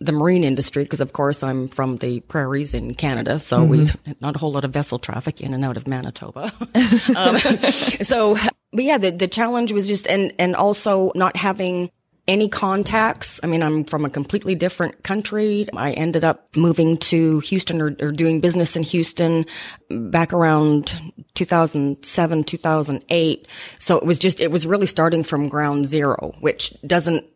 the 0.00 0.12
marine 0.12 0.44
industry 0.44 0.82
because 0.82 1.00
of 1.00 1.12
course 1.12 1.42
I'm 1.42 1.68
from 1.68 1.96
the 1.98 2.20
prairies 2.20 2.74
in 2.74 2.94
Canada, 2.94 3.38
so 3.40 3.64
we 3.64 3.88
not 4.20 4.36
a 4.36 4.38
whole 4.38 4.52
lot 4.52 4.64
of 4.64 4.72
vessel 4.72 4.98
traffic 4.98 5.40
in 5.40 5.54
and 5.54 5.64
out 5.64 5.76
of 5.76 5.86
Manitoba. 5.86 6.52
um, 7.16 7.38
so, 7.38 8.36
but 8.72 8.84
yeah, 8.84 8.98
the 8.98 9.10
the 9.12 9.28
challenge 9.28 9.72
was 9.72 9.86
just 9.86 10.06
and 10.06 10.32
and 10.38 10.56
also 10.56 11.12
not 11.14 11.36
having 11.36 11.90
any 12.26 12.48
contacts. 12.48 13.38
I 13.42 13.46
mean, 13.46 13.62
I'm 13.62 13.84
from 13.84 14.04
a 14.04 14.10
completely 14.10 14.54
different 14.54 15.02
country. 15.02 15.66
I 15.74 15.92
ended 15.92 16.24
up 16.24 16.56
moving 16.56 16.96
to 16.98 17.40
Houston 17.40 17.80
or, 17.80 17.96
or 18.00 18.12
doing 18.12 18.40
business 18.40 18.76
in 18.76 18.82
Houston 18.82 19.44
back 19.90 20.32
around 20.32 20.92
2007, 21.34 22.44
2008. 22.44 23.48
So 23.78 23.98
it 23.98 24.04
was 24.04 24.18
just, 24.18 24.40
it 24.40 24.50
was 24.50 24.66
really 24.66 24.86
starting 24.86 25.22
from 25.22 25.48
ground 25.48 25.86
zero, 25.86 26.34
which 26.40 26.72
doesn't 26.86 27.26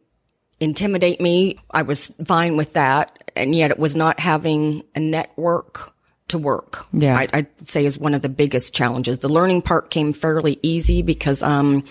intimidate 0.61 1.21
me. 1.21 1.59
I 1.71 1.83
was 1.83 2.11
fine 2.25 2.57
with 2.57 2.73
that. 2.73 3.31
And 3.37 3.55
yet 3.55 3.71
it 3.71 3.79
was 3.79 3.95
not 3.95 4.19
having 4.19 4.83
a 4.95 5.01
network 5.01 5.95
to 6.29 6.39
work. 6.39 6.87
Yeah. 6.93 7.17
I, 7.17 7.29
I'd 7.33 7.69
say 7.69 7.85
is 7.87 7.99
one 7.99 8.15
of 8.15 8.23
the 8.23 8.29
biggest 8.29 8.75
challenges. 8.75 9.19
The 9.19 9.29
learning 9.29 9.63
part 9.63 9.91
came 9.91 10.13
fairly 10.13 10.59
easy 10.63 11.03
because, 11.03 11.43
um, 11.43 11.85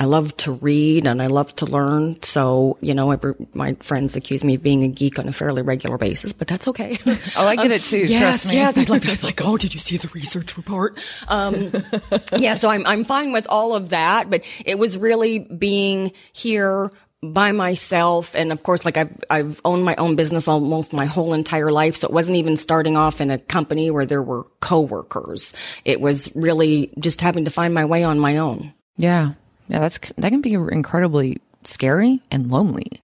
I 0.00 0.06
love 0.06 0.36
to 0.38 0.52
read 0.52 1.06
and 1.06 1.22
I 1.22 1.26
love 1.28 1.54
to 1.56 1.66
learn. 1.66 2.22
So, 2.22 2.78
you 2.80 2.94
know, 2.94 3.10
every, 3.10 3.34
my 3.54 3.74
friends 3.80 4.16
accuse 4.16 4.42
me 4.44 4.54
of 4.54 4.62
being 4.62 4.82
a 4.84 4.88
geek 4.88 5.18
on 5.18 5.28
a 5.28 5.32
fairly 5.32 5.62
regular 5.62 5.98
basis, 5.98 6.32
but 6.32 6.48
that's 6.48 6.68
okay. 6.68 6.98
Oh, 7.36 7.46
I 7.46 7.56
get 7.56 7.70
it 7.70 7.82
too. 7.82 7.98
Yes, 7.98 8.20
trust 8.42 8.48
me. 8.48 8.54
yes. 8.54 8.76
I'd 8.76 8.88
like, 8.88 9.06
I'd 9.06 9.22
like, 9.22 9.40
oh, 9.42 9.56
did 9.56 9.72
you 9.74 9.80
see 9.80 9.96
the 9.96 10.08
research 10.08 10.56
report? 10.56 10.98
Um, 11.28 11.72
yeah, 12.36 12.54
so 12.54 12.68
I'm, 12.68 12.86
I'm 12.86 13.04
fine 13.04 13.32
with 13.32 13.46
all 13.48 13.74
of 13.74 13.90
that, 13.90 14.28
but 14.28 14.44
it 14.64 14.78
was 14.78 14.98
really 14.98 15.38
being 15.38 16.12
here 16.32 16.90
by 17.22 17.52
myself. 17.52 18.34
And 18.34 18.52
of 18.52 18.62
course, 18.62 18.84
like 18.84 18.96
I've, 18.96 19.12
I've 19.30 19.60
owned 19.64 19.84
my 19.84 19.94
own 19.96 20.16
business 20.16 20.48
almost 20.48 20.92
my 20.92 21.06
whole 21.06 21.34
entire 21.34 21.70
life. 21.70 21.96
So 21.96 22.08
it 22.08 22.12
wasn't 22.12 22.38
even 22.38 22.56
starting 22.56 22.96
off 22.96 23.20
in 23.20 23.30
a 23.30 23.38
company 23.38 23.90
where 23.90 24.06
there 24.06 24.22
were 24.22 24.44
coworkers. 24.60 25.54
It 25.84 26.00
was 26.00 26.34
really 26.34 26.92
just 26.98 27.20
having 27.20 27.44
to 27.44 27.50
find 27.50 27.72
my 27.72 27.84
way 27.84 28.02
on 28.04 28.18
my 28.18 28.38
own. 28.38 28.74
Yeah. 28.96 29.32
Yeah, 29.68 29.78
that's 29.78 29.98
that 29.98 30.30
can 30.30 30.40
be 30.40 30.54
incredibly 30.54 31.40
scary 31.64 32.20
and 32.30 32.50
lonely. 32.50 33.00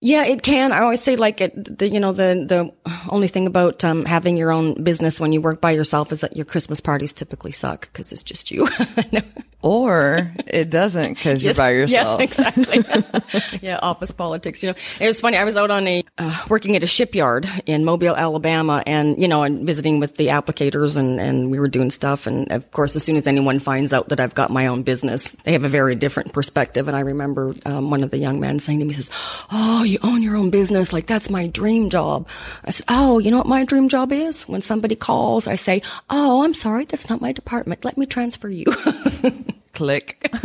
Yeah, 0.00 0.24
it 0.24 0.42
can. 0.42 0.72
I 0.72 0.80
always 0.80 1.02
say 1.02 1.16
like 1.16 1.42
it, 1.42 1.78
the, 1.78 1.86
you 1.86 2.00
know, 2.00 2.12
the, 2.12 2.46
the 2.48 2.90
only 3.10 3.28
thing 3.28 3.46
about, 3.46 3.84
um, 3.84 4.06
having 4.06 4.38
your 4.38 4.50
own 4.50 4.82
business 4.82 5.20
when 5.20 5.32
you 5.32 5.42
work 5.42 5.60
by 5.60 5.72
yourself 5.72 6.10
is 6.10 6.22
that 6.22 6.36
your 6.36 6.46
Christmas 6.46 6.80
parties 6.80 7.12
typically 7.12 7.52
suck 7.52 7.82
because 7.82 8.10
it's 8.10 8.22
just 8.22 8.50
you. 8.50 8.66
Or 9.62 10.32
it 10.46 10.70
doesn't 10.70 11.14
because 11.14 11.44
you're 11.44 11.52
by 11.52 11.72
yourself. 11.72 12.18
Yes, 12.20 12.38
exactly. 12.38 13.58
yeah, 13.62 13.78
office 13.82 14.10
politics. 14.10 14.62
You 14.62 14.70
know, 14.70 14.74
it 14.98 15.06
was 15.06 15.20
funny. 15.20 15.36
I 15.36 15.44
was 15.44 15.54
out 15.54 15.70
on 15.70 15.86
a 15.86 16.02
uh, 16.16 16.44
working 16.48 16.76
at 16.76 16.82
a 16.82 16.86
shipyard 16.86 17.46
in 17.66 17.84
Mobile, 17.84 18.16
Alabama, 18.16 18.82
and 18.86 19.20
you 19.20 19.28
know, 19.28 19.42
and 19.42 19.66
visiting 19.66 20.00
with 20.00 20.16
the 20.16 20.28
applicators, 20.28 20.96
and 20.96 21.20
and 21.20 21.50
we 21.50 21.60
were 21.60 21.68
doing 21.68 21.90
stuff. 21.90 22.26
And 22.26 22.50
of 22.50 22.70
course, 22.70 22.96
as 22.96 23.04
soon 23.04 23.16
as 23.16 23.26
anyone 23.26 23.58
finds 23.58 23.92
out 23.92 24.08
that 24.08 24.18
I've 24.18 24.34
got 24.34 24.50
my 24.50 24.66
own 24.66 24.82
business, 24.82 25.32
they 25.44 25.52
have 25.52 25.64
a 25.64 25.68
very 25.68 25.94
different 25.94 26.32
perspective. 26.32 26.88
And 26.88 26.96
I 26.96 27.00
remember 27.00 27.54
um, 27.66 27.90
one 27.90 28.02
of 28.02 28.10
the 28.10 28.18
young 28.18 28.40
men 28.40 28.60
saying 28.60 28.78
to 28.78 28.86
me, 28.86 28.94
he 28.94 29.02
"says 29.02 29.10
Oh, 29.52 29.82
you 29.82 29.98
own 30.02 30.22
your 30.22 30.36
own 30.36 30.48
business? 30.48 30.90
Like 30.90 31.06
that's 31.06 31.28
my 31.28 31.46
dream 31.48 31.90
job." 31.90 32.26
I 32.64 32.70
said, 32.70 32.86
"Oh, 32.88 33.18
you 33.18 33.30
know 33.30 33.38
what 33.38 33.46
my 33.46 33.66
dream 33.66 33.90
job 33.90 34.10
is? 34.10 34.48
When 34.48 34.62
somebody 34.62 34.94
calls, 34.94 35.46
I 35.46 35.56
say, 35.56 35.82
"Oh, 36.08 36.44
I'm 36.44 36.54
sorry, 36.54 36.86
that's 36.86 37.10
not 37.10 37.20
my 37.20 37.32
department. 37.32 37.84
Let 37.84 37.98
me 37.98 38.06
transfer 38.06 38.48
you." 38.48 38.64
Click. 39.72 40.30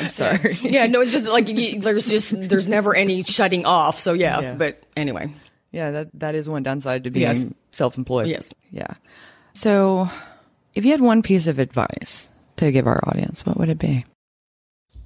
I'm 0.00 0.10
sorry. 0.10 0.58
yeah, 0.62 0.86
no, 0.86 1.00
it's 1.00 1.12
just 1.12 1.24
like 1.26 1.48
you, 1.48 1.80
there's 1.80 2.06
just 2.06 2.34
there's 2.48 2.66
never 2.68 2.94
any 2.94 3.22
shutting 3.22 3.64
off. 3.64 4.00
So 4.00 4.12
yeah, 4.12 4.40
Yeah. 4.40 4.54
but 4.54 4.82
anyway, 4.96 5.32
Yeah, 5.70 5.90
that 5.92 6.08
that 6.14 6.34
is 6.34 6.48
one 6.48 6.62
downside 6.64 7.04
to 7.04 7.10
being 7.10 7.22
Yes. 7.22 7.44
self-employed. 7.72 8.26
Yes. 8.26 8.50
Yeah. 8.72 8.94
So, 9.52 10.08
if 10.74 10.84
you 10.84 10.90
had 10.90 11.00
one 11.00 11.22
piece 11.22 11.46
of 11.46 11.60
advice 11.60 12.28
to 12.56 12.72
give 12.72 12.88
our 12.88 13.00
audience, 13.08 13.46
what 13.46 13.56
would 13.56 13.68
it 13.68 13.78
be? 13.78 14.04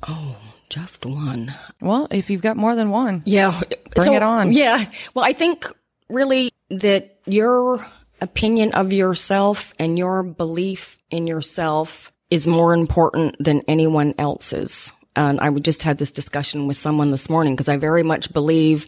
Oh, 0.08 0.36
just 0.70 1.04
one. 1.04 1.52
Well, 1.82 2.08
if 2.10 2.30
you've 2.30 2.40
got 2.40 2.56
more 2.56 2.74
than 2.74 2.88
one. 2.90 3.22
Yeah, 3.26 3.60
Bring 3.94 4.14
it 4.14 4.22
on. 4.22 4.52
Yeah, 4.54 4.90
well, 5.12 5.24
I 5.26 5.34
think 5.34 5.66
really 6.08 6.52
that 6.70 7.18
your 7.26 7.84
opinion 8.20 8.72
of 8.72 8.92
yourself 8.92 9.74
and 9.78 9.98
your 9.98 10.22
belief 10.22 10.98
in 11.10 11.26
yourself 11.26 12.12
is 12.30 12.46
more 12.46 12.74
important 12.74 13.36
than 13.42 13.62
anyone 13.68 14.14
else's. 14.18 14.92
And 15.16 15.40
I 15.40 15.50
just 15.50 15.82
had 15.82 15.98
this 15.98 16.12
discussion 16.12 16.66
with 16.66 16.76
someone 16.76 17.10
this 17.10 17.28
morning 17.28 17.54
because 17.54 17.68
I 17.68 17.76
very 17.76 18.02
much 18.02 18.32
believe 18.32 18.86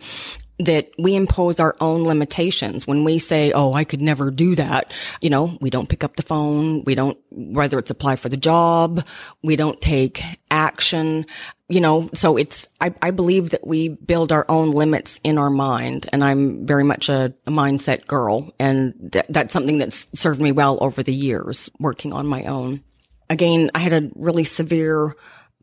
that 0.60 0.90
we 0.98 1.14
impose 1.14 1.58
our 1.58 1.74
own 1.80 2.04
limitations 2.04 2.86
when 2.86 3.04
we 3.04 3.18
say, 3.18 3.52
Oh, 3.52 3.72
I 3.72 3.84
could 3.84 4.02
never 4.02 4.30
do 4.30 4.54
that. 4.56 4.92
You 5.20 5.30
know, 5.30 5.58
we 5.60 5.70
don't 5.70 5.88
pick 5.88 6.04
up 6.04 6.16
the 6.16 6.22
phone. 6.22 6.84
We 6.84 6.94
don't, 6.94 7.18
whether 7.30 7.78
it's 7.78 7.90
apply 7.90 8.16
for 8.16 8.28
the 8.28 8.36
job, 8.36 9.04
we 9.42 9.56
don't 9.56 9.80
take 9.80 10.22
action, 10.50 11.26
you 11.70 11.80
know, 11.80 12.10
so 12.14 12.36
it's, 12.36 12.68
I, 12.80 12.92
I 13.00 13.12
believe 13.12 13.50
that 13.50 13.64
we 13.64 13.88
build 13.88 14.32
our 14.32 14.44
own 14.48 14.72
limits 14.72 15.20
in 15.22 15.38
our 15.38 15.50
mind. 15.50 16.08
And 16.12 16.24
I'm 16.24 16.66
very 16.66 16.82
much 16.82 17.08
a, 17.08 17.32
a 17.46 17.50
mindset 17.50 18.06
girl. 18.06 18.52
And 18.58 19.10
th- 19.12 19.26
that's 19.28 19.52
something 19.52 19.78
that's 19.78 20.08
served 20.12 20.40
me 20.40 20.50
well 20.50 20.78
over 20.80 21.02
the 21.02 21.14
years 21.14 21.70
working 21.78 22.12
on 22.12 22.26
my 22.26 22.44
own. 22.44 22.82
Again, 23.30 23.70
I 23.74 23.78
had 23.78 23.92
a 23.92 24.10
really 24.16 24.44
severe 24.44 25.14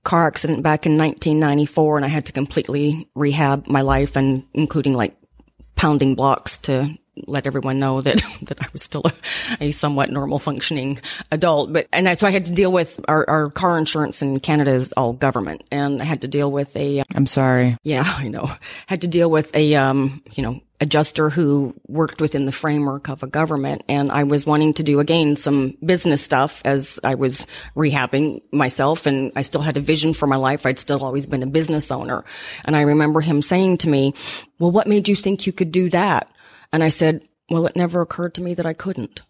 car 0.08 0.26
accident 0.26 0.64
back 0.64 0.86
in 0.86 0.98
1994 0.98 1.98
and 1.98 2.06
I 2.06 2.08
had 2.08 2.28
to 2.28 2.32
completely 2.32 3.10
rehab 3.14 3.68
my 3.68 3.82
life 3.82 4.16
and 4.16 4.46
including 4.54 4.94
like 4.94 5.18
pounding 5.76 6.16
blocks 6.16 6.58
to 6.60 6.98
let 7.26 7.46
everyone 7.46 7.80
know 7.80 8.00
that 8.00 8.22
that 8.44 8.62
I 8.62 8.68
was 8.72 8.84
still 8.84 9.02
a, 9.04 9.12
a, 9.60 9.72
somewhat 9.72 10.10
normal 10.10 10.40
functioning 10.40 11.00
adult. 11.30 11.74
But 11.74 11.88
and 11.92 12.08
I, 12.08 12.14
so 12.14 12.26
I 12.26 12.32
had 12.32 12.46
to 12.46 12.54
deal 12.54 12.72
with 12.72 13.02
our, 13.10 13.30
our 13.30 13.50
car 13.50 13.78
insurance 13.78 14.22
in 14.22 14.40
Canada 14.40 14.72
is 14.72 14.94
all 14.94 15.12
government, 15.12 15.66
and 15.72 16.02
I 16.02 16.06
had 16.06 16.22
to 16.22 16.28
deal 16.28 16.52
with 16.52 16.74
a. 16.78 17.04
I'm 17.14 17.26
sorry. 17.26 17.76
Yeah, 17.84 18.04
I 18.06 18.28
know. 18.28 18.50
Had 18.86 19.02
to 19.02 19.08
deal 19.08 19.30
with 19.30 19.54
a 19.56 19.76
um, 19.76 20.24
you 20.34 20.44
know 20.44 20.62
adjuster 20.80 21.30
who 21.30 21.74
worked 21.88 22.22
within 22.22 22.46
the 22.46 22.52
framework 22.52 23.10
of 23.10 23.24
a 23.24 23.28
government. 23.28 23.84
And 23.90 24.12
I 24.12 24.24
was 24.24 24.46
wanting 24.46 24.74
to 24.76 24.84
do 24.84 25.00
again 25.00 25.36
some 25.36 25.76
business 25.84 26.22
stuff 26.22 26.62
as 26.66 27.00
I 27.04 27.16
was 27.16 27.48
rehabbing 27.76 28.42
myself 28.52 29.08
and 29.08 29.32
I 29.36 29.42
still 29.42 29.62
had 29.62 29.78
a 29.78 29.82
vision 29.82 30.14
for 30.14 30.28
my 30.28 30.36
life. 30.36 30.66
I'd 30.66 30.80
still 30.80 31.04
always 31.04 31.26
been 31.26 31.44
a 31.44 31.48
business 31.48 31.90
owner. 31.90 32.24
And 32.64 32.76
I 32.76 32.82
remember 32.82 33.22
him 33.22 33.42
saying 33.42 33.80
to 33.80 33.90
me, 33.90 34.14
well, 34.60 34.72
what 34.72 34.88
made 34.88 35.08
you 35.08 35.16
think 35.16 35.48
you 35.48 35.54
could 35.54 35.72
do 35.72 35.90
that? 35.90 36.32
And 36.72 36.84
I 36.84 36.90
said, 36.90 37.28
well, 37.50 37.66
it 37.66 37.76
never 37.76 38.02
occurred 38.02 38.36
to 38.36 38.44
me 38.44 38.54
that 38.54 38.66
I 38.66 38.74
couldn't. 38.74 39.24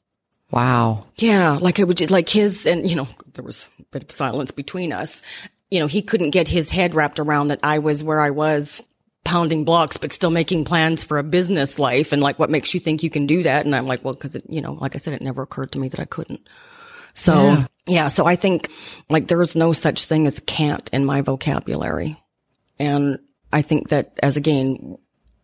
Wow. 0.51 1.05
Yeah. 1.17 1.57
Like 1.61 1.79
it 1.79 1.87
would, 1.87 2.11
like 2.11 2.29
his, 2.29 2.65
and 2.65 2.89
you 2.89 2.95
know, 2.95 3.07
there 3.33 3.43
was 3.43 3.67
a 3.79 3.83
bit 3.91 4.03
of 4.03 4.11
silence 4.11 4.51
between 4.51 4.91
us. 4.91 5.21
You 5.69 5.79
know, 5.79 5.87
he 5.87 6.01
couldn't 6.01 6.31
get 6.31 6.47
his 6.47 6.71
head 6.71 6.95
wrapped 6.95 7.19
around 7.19 7.49
that 7.49 7.59
I 7.63 7.79
was 7.79 8.03
where 8.03 8.19
I 8.19 8.31
was 8.31 8.81
pounding 9.27 9.65
blocks, 9.65 9.97
but 9.97 10.13
still 10.13 10.29
making 10.31 10.63
plans 10.63 11.03
for 11.03 11.17
a 11.17 11.23
business 11.23 11.77
life. 11.77 12.13
And 12.13 12.21
like, 12.21 12.39
what 12.39 12.49
makes 12.49 12.73
you 12.73 12.79
think 12.79 13.03
you 13.03 13.09
can 13.09 13.27
do 13.27 13.43
that? 13.43 13.65
And 13.65 13.75
I'm 13.75 13.85
like, 13.85 14.01
well, 14.01 14.15
cause 14.15 14.37
it, 14.37 14.45
you 14.47 14.61
know, 14.61 14.71
like 14.71 14.95
I 14.95 14.99
said, 14.99 15.13
it 15.13 15.21
never 15.21 15.41
occurred 15.41 15.73
to 15.73 15.79
me 15.79 15.89
that 15.89 15.99
I 15.99 16.05
couldn't. 16.05 16.47
So 17.13 17.43
yeah. 17.43 17.67
yeah. 17.87 18.07
So 18.07 18.25
I 18.25 18.37
think 18.37 18.69
like 19.09 19.27
there's 19.27 19.53
no 19.53 19.73
such 19.73 20.05
thing 20.05 20.27
as 20.27 20.39
can't 20.39 20.89
in 20.93 21.03
my 21.03 21.19
vocabulary. 21.19 22.15
And 22.79 23.19
I 23.51 23.63
think 23.63 23.89
that 23.89 24.17
as 24.23 24.37
again, 24.37 24.97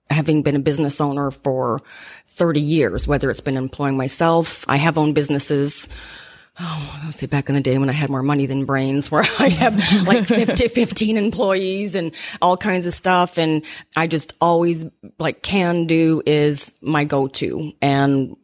having 0.09 0.43
been 0.43 0.55
a 0.55 0.59
business 0.59 1.01
owner 1.01 1.31
for 1.31 1.81
30 2.35 2.61
years, 2.61 3.05
whether 3.05 3.29
it's 3.29 3.41
been 3.41 3.57
employing 3.57 3.97
myself, 3.97 4.63
I 4.69 4.77
have 4.77 4.97
owned 4.97 5.13
businesses 5.13 5.89
oh, 6.59 7.01
I 7.03 7.09
say 7.11 7.25
back 7.25 7.49
in 7.49 7.55
the 7.55 7.61
day 7.61 7.77
when 7.77 7.89
I 7.89 7.93
had 7.93 8.09
more 8.09 8.23
money 8.23 8.45
than 8.45 8.65
brains, 8.65 9.11
where 9.11 9.23
I 9.39 9.49
have 9.49 10.07
like 10.07 10.27
50, 10.27 10.67
15 10.67 11.17
employees 11.17 11.95
and 11.95 12.13
all 12.41 12.57
kinds 12.57 12.85
of 12.85 12.93
stuff. 12.93 13.37
And 13.37 13.63
I 13.95 14.07
just 14.07 14.33
always 14.41 14.85
like 15.19 15.41
can 15.41 15.85
do 15.87 16.21
is 16.25 16.73
my 16.81 17.03
go-to. 17.03 17.73
And 17.81 18.35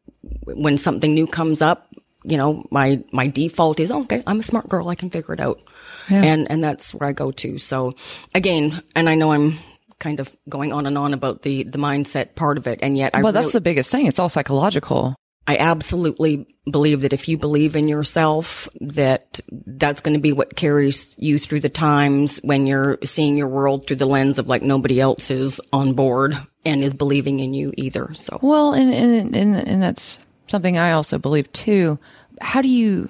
when 0.43 0.77
something 0.77 1.13
new 1.13 1.27
comes 1.27 1.61
up, 1.61 1.87
you 2.23 2.37
know, 2.37 2.65
my, 2.69 3.01
my 3.11 3.27
default 3.27 3.79
is, 3.79 3.91
oh, 3.91 4.01
okay, 4.01 4.23
I'm 4.27 4.39
a 4.39 4.43
smart 4.43 4.67
girl. 4.67 4.89
I 4.89 4.95
can 4.95 5.09
figure 5.09 5.33
it 5.33 5.39
out. 5.39 5.61
Yeah. 6.09 6.23
And, 6.23 6.51
and 6.51 6.63
that's 6.63 6.93
where 6.93 7.09
I 7.09 7.13
go 7.13 7.31
to. 7.31 7.57
So 7.57 7.93
again, 8.35 8.81
and 8.95 9.09
I 9.09 9.15
know 9.15 9.31
I'm 9.31 9.57
kind 9.99 10.19
of 10.19 10.35
going 10.47 10.73
on 10.73 10.85
and 10.85 10.97
on 10.97 11.13
about 11.13 11.43
the, 11.43 11.63
the 11.63 11.77
mindset 11.77 12.35
part 12.35 12.57
of 12.57 12.67
it. 12.67 12.79
And 12.81 12.97
yet 12.97 13.11
I 13.13 13.21
Well, 13.21 13.33
that's 13.33 13.53
the 13.53 13.61
biggest 13.61 13.91
thing. 13.91 14.07
It's 14.07 14.19
all 14.19 14.29
psychological. 14.29 15.15
I 15.49 15.57
absolutely 15.57 16.45
believe 16.69 17.01
that 17.01 17.11
if 17.11 17.27
you 17.27 17.35
believe 17.35 17.75
in 17.75 17.87
yourself, 17.87 18.69
that 18.81 19.39
that's 19.49 19.99
going 19.99 20.13
to 20.13 20.19
be 20.19 20.31
what 20.31 20.55
carries 20.55 21.11
you 21.17 21.39
through 21.39 21.61
the 21.61 21.69
times 21.69 22.37
when 22.43 22.67
you're 22.67 22.99
seeing 23.03 23.35
your 23.35 23.47
world 23.47 23.87
through 23.87 23.95
the 23.95 24.05
lens 24.05 24.37
of 24.37 24.47
like 24.47 24.61
nobody 24.61 25.01
else 25.01 25.31
is 25.31 25.59
on 25.73 25.93
board 25.93 26.35
and 26.67 26.83
is 26.83 26.93
believing 26.93 27.39
in 27.39 27.55
you 27.55 27.73
either. 27.77 28.13
So, 28.13 28.37
well, 28.43 28.73
and, 28.73 28.93
and, 28.93 29.35
and, 29.35 29.55
and 29.55 29.81
that's 29.81 30.19
something 30.49 30.77
I 30.77 30.91
also 30.91 31.17
believe 31.17 31.51
too. 31.51 31.97
How 32.39 32.61
do 32.61 32.69
you 32.69 33.09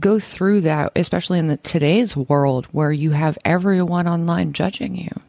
go 0.00 0.18
through 0.18 0.62
that, 0.62 0.90
especially 0.96 1.38
in 1.38 1.46
the 1.46 1.58
today's 1.58 2.16
world 2.16 2.66
where 2.72 2.90
you 2.90 3.12
have 3.12 3.38
everyone 3.44 4.08
online 4.08 4.54
judging 4.54 4.96
you? 4.96 5.20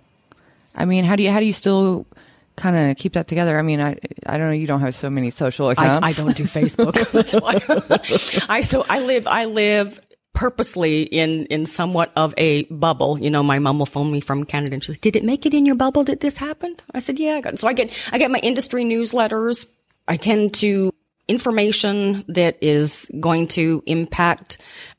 I 0.74 0.86
mean, 0.86 1.04
how 1.04 1.18
do 1.18 1.22
you, 1.22 1.30
how 1.30 1.40
do 1.40 1.46
you 1.46 1.54
still 1.54 2.08
kind 2.56 2.92
of 2.92 2.98
keep 2.98 3.14
that 3.14 3.28
together? 3.28 3.58
I 3.58 3.62
mean, 3.62 3.82
I 3.82 3.98
I 4.26 4.38
don't 4.38 4.48
know. 4.48 4.54
You 4.54 4.68
don't 4.68 4.82
have 4.82 4.96
so 4.96 5.10
many 5.10 5.30
social 5.32 5.70
accounts. 5.70 6.06
I, 6.06 6.10
I 6.10 6.14
don't 6.14 6.36
do 6.36 6.46
Facebook. 6.46 6.94
That's 7.12 7.34
why 7.34 8.54
I 8.54 8.62
so 8.62 8.86
I 8.88 9.00
live 9.00 9.28
I 9.28 9.46
live 9.46 10.00
purposely 10.34 11.04
in 11.04 11.46
in 11.46 11.66
somewhat 11.66 12.12
of 12.16 12.34
a 12.38 12.64
bubble. 12.66 13.20
You 13.20 13.30
know, 13.30 13.44
my 13.44 13.60
mom 13.60 13.80
will 13.80 13.86
phone 13.86 14.12
me 14.12 14.20
from 14.20 14.44
Canada 14.44 14.74
and 14.74 14.84
she's, 14.84 14.98
"Did 14.98 15.16
it 15.16 15.24
make 15.24 15.46
it 15.46 15.54
in 15.54 15.66
your 15.66 15.76
bubble 15.76 16.04
that 16.06 16.20
this 16.20 16.38
happened?" 16.38 16.84
I 16.94 17.00
said, 17.00 17.20
"Yeah." 17.20 17.36
I 17.36 17.42
got 17.42 17.54
it. 17.54 17.60
So 17.60 17.68
I 17.68 17.74
get 17.74 18.10
I 18.12 18.18
get 18.18 18.32
my 18.32 18.40
industry 18.40 18.84
newsletters. 18.84 19.66
I 20.08 20.18
tend 20.18 20.54
to 20.56 20.92
information 21.28 22.24
that 22.28 22.58
is 22.62 23.10
going 23.20 23.48
to 23.48 23.84
impact 23.86 24.58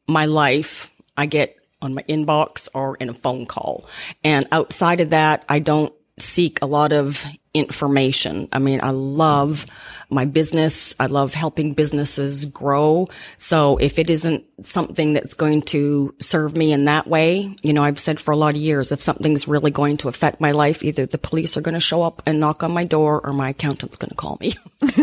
my 0.08 0.26
life. 0.26 0.92
I 1.16 1.26
get 1.26 1.56
on 1.82 1.94
my 1.94 2.02
inbox 2.02 2.68
or 2.74 2.96
in 2.96 3.08
a 3.08 3.14
phone 3.14 3.46
call. 3.46 3.86
And 4.24 4.48
outside 4.50 5.00
of 5.00 5.10
that, 5.10 5.44
I 5.48 5.60
don't 5.60 5.92
seek 6.18 6.58
a 6.62 6.66
lot 6.66 6.92
of 6.92 7.24
information. 7.52 8.48
I 8.52 8.58
mean, 8.58 8.80
I 8.82 8.90
love 8.90 9.66
my 10.10 10.24
business. 10.24 10.94
I 11.00 11.06
love 11.06 11.34
helping 11.34 11.72
businesses 11.72 12.44
grow. 12.44 13.08
So 13.38 13.78
if 13.78 13.98
it 13.98 14.10
isn't 14.10 14.44
something 14.62 15.14
that's 15.14 15.34
going 15.34 15.62
to 15.62 16.14
serve 16.20 16.56
me 16.56 16.72
in 16.72 16.84
that 16.84 17.06
way, 17.06 17.56
you 17.62 17.72
know, 17.72 17.82
I've 17.82 17.98
said 17.98 18.20
for 18.20 18.30
a 18.30 18.36
lot 18.36 18.54
of 18.54 18.60
years, 18.60 18.92
if 18.92 19.02
something's 19.02 19.48
really 19.48 19.70
going 19.70 19.96
to 19.98 20.08
affect 20.08 20.40
my 20.40 20.52
life, 20.52 20.84
either 20.84 21.06
the 21.06 21.18
police 21.18 21.56
are 21.56 21.62
going 21.62 21.74
to 21.74 21.80
show 21.80 22.02
up 22.02 22.22
and 22.26 22.40
knock 22.40 22.62
on 22.62 22.72
my 22.72 22.84
door 22.84 23.20
or 23.24 23.32
my 23.32 23.50
accountant's 23.50 23.96
going 23.96 24.10
to 24.10 24.14
call 24.14 24.38
me. 24.40 24.54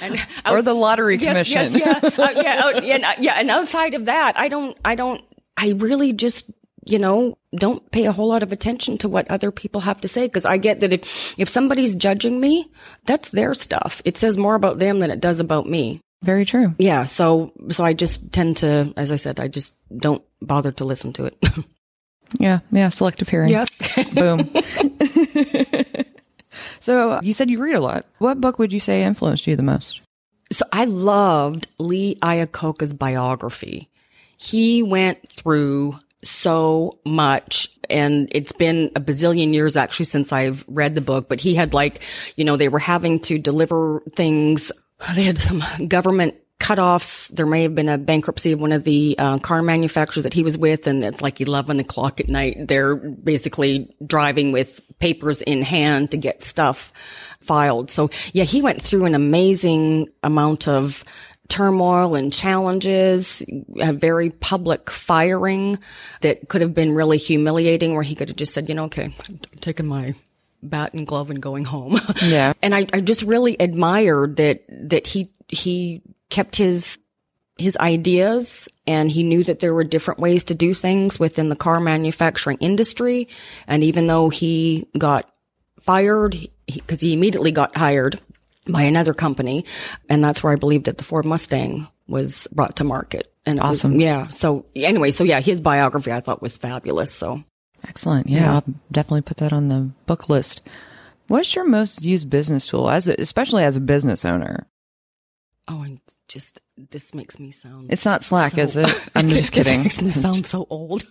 and 0.00 0.20
out, 0.44 0.54
or 0.54 0.62
the 0.62 0.74
lottery 0.74 1.18
commission. 1.18 1.72
Yes, 1.72 1.74
yeah, 1.74 2.00
uh, 2.02 2.32
yeah, 2.36 2.60
uh, 2.64 2.80
yeah, 2.82 3.14
yeah. 3.18 3.34
And 3.34 3.50
outside 3.50 3.94
of 3.94 4.04
that, 4.04 4.38
I 4.38 4.48
don't, 4.48 4.76
I 4.84 4.94
don't, 4.94 5.22
I 5.56 5.70
really 5.70 6.12
just 6.12 6.50
you 6.84 6.98
know, 6.98 7.38
don't 7.54 7.88
pay 7.90 8.06
a 8.06 8.12
whole 8.12 8.28
lot 8.28 8.42
of 8.42 8.52
attention 8.52 8.98
to 8.98 9.08
what 9.08 9.30
other 9.30 9.50
people 9.50 9.80
have 9.82 10.00
to 10.00 10.08
say. 10.08 10.28
Cause 10.28 10.44
I 10.44 10.56
get 10.56 10.80
that 10.80 10.92
if, 10.92 11.38
if 11.38 11.48
somebody's 11.48 11.94
judging 11.94 12.40
me, 12.40 12.70
that's 13.06 13.28
their 13.30 13.54
stuff. 13.54 14.02
It 14.04 14.18
says 14.18 14.36
more 14.36 14.54
about 14.54 14.78
them 14.78 14.98
than 14.98 15.10
it 15.10 15.20
does 15.20 15.40
about 15.40 15.68
me. 15.68 16.00
Very 16.22 16.44
true. 16.44 16.74
Yeah. 16.78 17.04
So, 17.04 17.52
so 17.70 17.84
I 17.84 17.94
just 17.94 18.32
tend 18.32 18.58
to, 18.58 18.92
as 18.96 19.10
I 19.10 19.16
said, 19.16 19.40
I 19.40 19.48
just 19.48 19.74
don't 19.96 20.22
bother 20.40 20.72
to 20.72 20.84
listen 20.84 21.12
to 21.14 21.26
it. 21.26 21.36
yeah. 22.38 22.60
Yeah. 22.70 22.88
Selective 22.90 23.28
hearing. 23.28 23.50
Yes. 23.50 23.68
Boom. 24.14 24.48
so 26.80 27.20
you 27.22 27.32
said 27.32 27.50
you 27.50 27.60
read 27.62 27.74
a 27.74 27.80
lot. 27.80 28.06
What 28.18 28.40
book 28.40 28.58
would 28.58 28.72
you 28.72 28.80
say 28.80 29.02
influenced 29.02 29.46
you 29.46 29.56
the 29.56 29.62
most? 29.62 30.00
So 30.52 30.64
I 30.72 30.84
loved 30.84 31.68
Lee 31.78 32.16
Iacocca's 32.22 32.92
biography. 32.92 33.88
He 34.38 34.82
went 34.82 35.30
through 35.30 35.96
so 36.24 36.98
much. 37.04 37.68
And 37.90 38.28
it's 38.32 38.52
been 38.52 38.90
a 38.96 39.00
bazillion 39.00 39.52
years 39.52 39.76
actually 39.76 40.06
since 40.06 40.32
I've 40.32 40.64
read 40.68 40.94
the 40.94 41.00
book, 41.00 41.28
but 41.28 41.40
he 41.40 41.54
had 41.54 41.74
like, 41.74 42.02
you 42.36 42.44
know, 42.44 42.56
they 42.56 42.68
were 42.68 42.78
having 42.78 43.20
to 43.20 43.38
deliver 43.38 44.02
things. 44.14 44.72
They 45.14 45.24
had 45.24 45.38
some 45.38 45.62
government 45.88 46.36
cutoffs. 46.62 47.28
There 47.28 47.44
may 47.44 47.64
have 47.64 47.74
been 47.74 47.88
a 47.88 47.98
bankruptcy 47.98 48.52
of 48.52 48.60
one 48.60 48.70
of 48.70 48.84
the 48.84 49.16
uh, 49.18 49.38
car 49.38 49.62
manufacturers 49.62 50.22
that 50.22 50.32
he 50.32 50.44
was 50.44 50.56
with, 50.56 50.86
and 50.86 51.02
it's 51.02 51.20
like 51.20 51.40
11 51.40 51.80
o'clock 51.80 52.20
at 52.20 52.28
night. 52.28 52.68
They're 52.68 52.94
basically 52.94 53.94
driving 54.06 54.52
with 54.52 54.80
papers 55.00 55.42
in 55.42 55.62
hand 55.62 56.12
to 56.12 56.16
get 56.16 56.44
stuff 56.44 56.92
filed. 57.40 57.90
So 57.90 58.10
yeah, 58.32 58.44
he 58.44 58.62
went 58.62 58.80
through 58.80 59.06
an 59.06 59.16
amazing 59.16 60.08
amount 60.22 60.68
of 60.68 61.04
turmoil 61.48 62.14
and 62.14 62.32
challenges, 62.32 63.42
a 63.80 63.92
very 63.92 64.30
public 64.30 64.90
firing 64.90 65.78
that 66.20 66.48
could 66.48 66.60
have 66.60 66.74
been 66.74 66.94
really 66.94 67.18
humiliating 67.18 67.94
where 67.94 68.02
he 68.02 68.14
could 68.14 68.28
have 68.28 68.36
just 68.36 68.54
said, 68.54 68.68
you 68.68 68.74
know, 68.74 68.84
okay, 68.84 69.14
I'm 69.28 69.40
taking 69.60 69.86
my 69.86 70.14
bat 70.62 70.94
and 70.94 71.06
glove 71.06 71.30
and 71.30 71.42
going 71.42 71.64
home. 71.64 71.98
Yeah. 72.24 72.52
and 72.62 72.74
I, 72.74 72.86
I 72.92 73.00
just 73.00 73.22
really 73.22 73.56
admired 73.58 74.36
that, 74.36 74.64
that 74.68 75.06
he, 75.06 75.30
he 75.48 76.02
kept 76.30 76.56
his, 76.56 76.98
his 77.58 77.76
ideas 77.76 78.68
and 78.86 79.10
he 79.10 79.22
knew 79.22 79.44
that 79.44 79.60
there 79.60 79.74
were 79.74 79.84
different 79.84 80.20
ways 80.20 80.44
to 80.44 80.54
do 80.54 80.72
things 80.72 81.18
within 81.18 81.48
the 81.48 81.56
car 81.56 81.80
manufacturing 81.80 82.58
industry. 82.60 83.28
And 83.66 83.84
even 83.84 84.06
though 84.06 84.28
he 84.30 84.86
got 84.96 85.30
fired, 85.80 86.36
because 86.66 87.00
he, 87.00 87.08
he 87.08 87.12
immediately 87.12 87.52
got 87.52 87.76
hired 87.76 88.20
by 88.66 88.82
another 88.82 89.14
company. 89.14 89.64
And 90.08 90.22
that's 90.22 90.42
where 90.42 90.52
I 90.52 90.56
believe 90.56 90.84
that 90.84 90.98
the 90.98 91.04
Ford 91.04 91.24
Mustang 91.24 91.88
was 92.06 92.46
brought 92.52 92.76
to 92.76 92.84
market. 92.84 93.32
And 93.44 93.60
awesome. 93.60 93.94
Was, 93.94 94.02
yeah. 94.02 94.28
So 94.28 94.66
anyway, 94.76 95.10
so 95.10 95.24
yeah, 95.24 95.40
his 95.40 95.60
biography 95.60 96.12
I 96.12 96.20
thought 96.20 96.42
was 96.42 96.56
fabulous. 96.56 97.12
So 97.12 97.42
excellent. 97.88 98.28
Yeah, 98.28 98.40
yeah, 98.40 98.54
I'll 98.54 98.64
definitely 98.90 99.22
put 99.22 99.38
that 99.38 99.52
on 99.52 99.68
the 99.68 99.90
book 100.06 100.28
list. 100.28 100.60
What's 101.28 101.54
your 101.54 101.66
most 101.66 102.02
used 102.02 102.30
business 102.30 102.66
tool, 102.66 102.90
as 102.90 103.08
a, 103.08 103.14
especially 103.18 103.64
as 103.64 103.76
a 103.76 103.80
business 103.80 104.24
owner? 104.24 104.66
Oh, 105.68 105.82
I'm 105.82 106.00
just 106.28 106.60
this 106.76 107.14
makes 107.14 107.38
me 107.38 107.50
sound. 107.50 107.92
It's 107.92 108.04
not 108.04 108.24
Slack, 108.24 108.54
so- 108.54 108.62
is 108.62 108.76
it? 108.76 108.86
I'm 109.14 109.28
just 109.28 109.52
This 109.54 109.64
kidding. 109.64 109.82
makes 109.82 110.00
me 110.00 110.10
sound 110.22 110.46
so 110.46 110.66
old. 110.70 111.04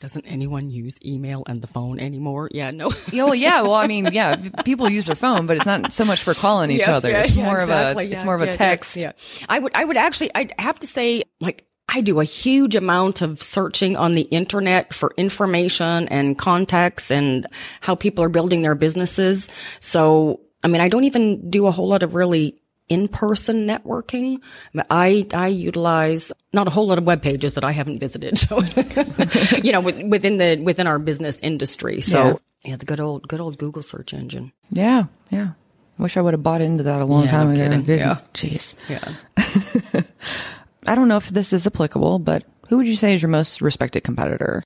Doesn't 0.00 0.26
anyone 0.26 0.70
use 0.70 0.94
email 1.04 1.44
and 1.46 1.62
the 1.62 1.66
phone 1.66 1.98
anymore? 2.00 2.48
Yeah, 2.52 2.70
no. 2.72 2.92
Yeah, 3.12 3.24
well, 3.24 3.34
yeah. 3.34 3.62
Well, 3.62 3.74
I 3.74 3.86
mean, 3.86 4.06
yeah, 4.12 4.36
people 4.64 4.88
use 4.88 5.06
their 5.06 5.16
phone, 5.16 5.46
but 5.46 5.56
it's 5.56 5.66
not 5.66 5.92
so 5.92 6.04
much 6.04 6.22
for 6.22 6.34
calling 6.34 6.70
each 6.70 6.86
other. 6.88 7.10
it's 7.10 7.36
more 7.36 7.58
exactly, 7.60 8.06
of 8.06 8.10
a, 8.10 8.14
it's 8.14 8.24
more 8.24 8.34
of 8.34 8.42
a 8.42 8.56
text. 8.56 8.96
Yeah, 8.96 9.12
I 9.48 9.58
would, 9.60 9.74
I 9.74 9.84
would 9.84 9.96
actually, 9.96 10.30
I 10.34 10.48
have 10.58 10.78
to 10.80 10.86
say, 10.86 11.22
like, 11.40 11.64
I 11.88 12.00
do 12.00 12.18
a 12.18 12.24
huge 12.24 12.74
amount 12.76 13.20
of 13.22 13.42
searching 13.42 13.94
on 13.96 14.14
the 14.14 14.22
internet 14.22 14.94
for 14.94 15.12
information 15.16 16.08
and 16.08 16.36
contacts 16.38 17.10
and 17.10 17.46
how 17.82 17.94
people 17.94 18.24
are 18.24 18.28
building 18.30 18.62
their 18.62 18.74
businesses. 18.74 19.48
So, 19.80 20.40
I 20.62 20.68
mean, 20.68 20.80
I 20.80 20.88
don't 20.88 21.04
even 21.04 21.50
do 21.50 21.66
a 21.66 21.70
whole 21.70 21.86
lot 21.88 22.02
of 22.02 22.14
really 22.14 22.58
in-person 22.88 23.66
networking. 23.66 24.40
I, 24.90 25.26
I 25.32 25.48
utilize 25.48 26.32
not 26.52 26.66
a 26.66 26.70
whole 26.70 26.86
lot 26.86 26.98
of 26.98 27.04
web 27.04 27.22
pages 27.22 27.54
that 27.54 27.64
I 27.64 27.72
haven't 27.72 27.98
visited. 27.98 28.38
So, 28.44 28.60
you 29.62 29.72
know, 29.72 29.80
within 29.80 30.36
the, 30.38 30.60
within 30.62 30.86
our 30.86 30.98
business 30.98 31.38
industry. 31.40 32.00
So, 32.00 32.40
yeah, 32.64 32.76
the 32.76 32.84
good 32.84 33.00
old, 33.00 33.26
good 33.28 33.40
old 33.40 33.58
Google 33.58 33.82
search 33.82 34.12
engine. 34.12 34.52
Yeah, 34.70 35.04
yeah. 35.30 35.50
Wish 35.98 36.16
I 36.16 36.20
would 36.20 36.34
have 36.34 36.42
bought 36.42 36.60
into 36.60 36.82
that 36.84 37.00
a 37.00 37.04
long 37.04 37.24
Yeah, 37.24 37.30
time 37.30 37.54
no 37.54 37.64
ago. 37.64 37.94
Yeah. 37.94 38.18
Jeez. 38.34 38.74
Yeah. 38.88 39.14
I 40.86 40.94
don't 40.94 41.08
know 41.08 41.16
if 41.16 41.28
this 41.28 41.52
is 41.52 41.66
applicable, 41.66 42.18
but 42.18 42.44
who 42.68 42.76
would 42.78 42.86
you 42.86 42.96
say 42.96 43.14
is 43.14 43.22
your 43.22 43.28
most 43.30 43.60
respected 43.60 44.02
competitor? 44.04 44.62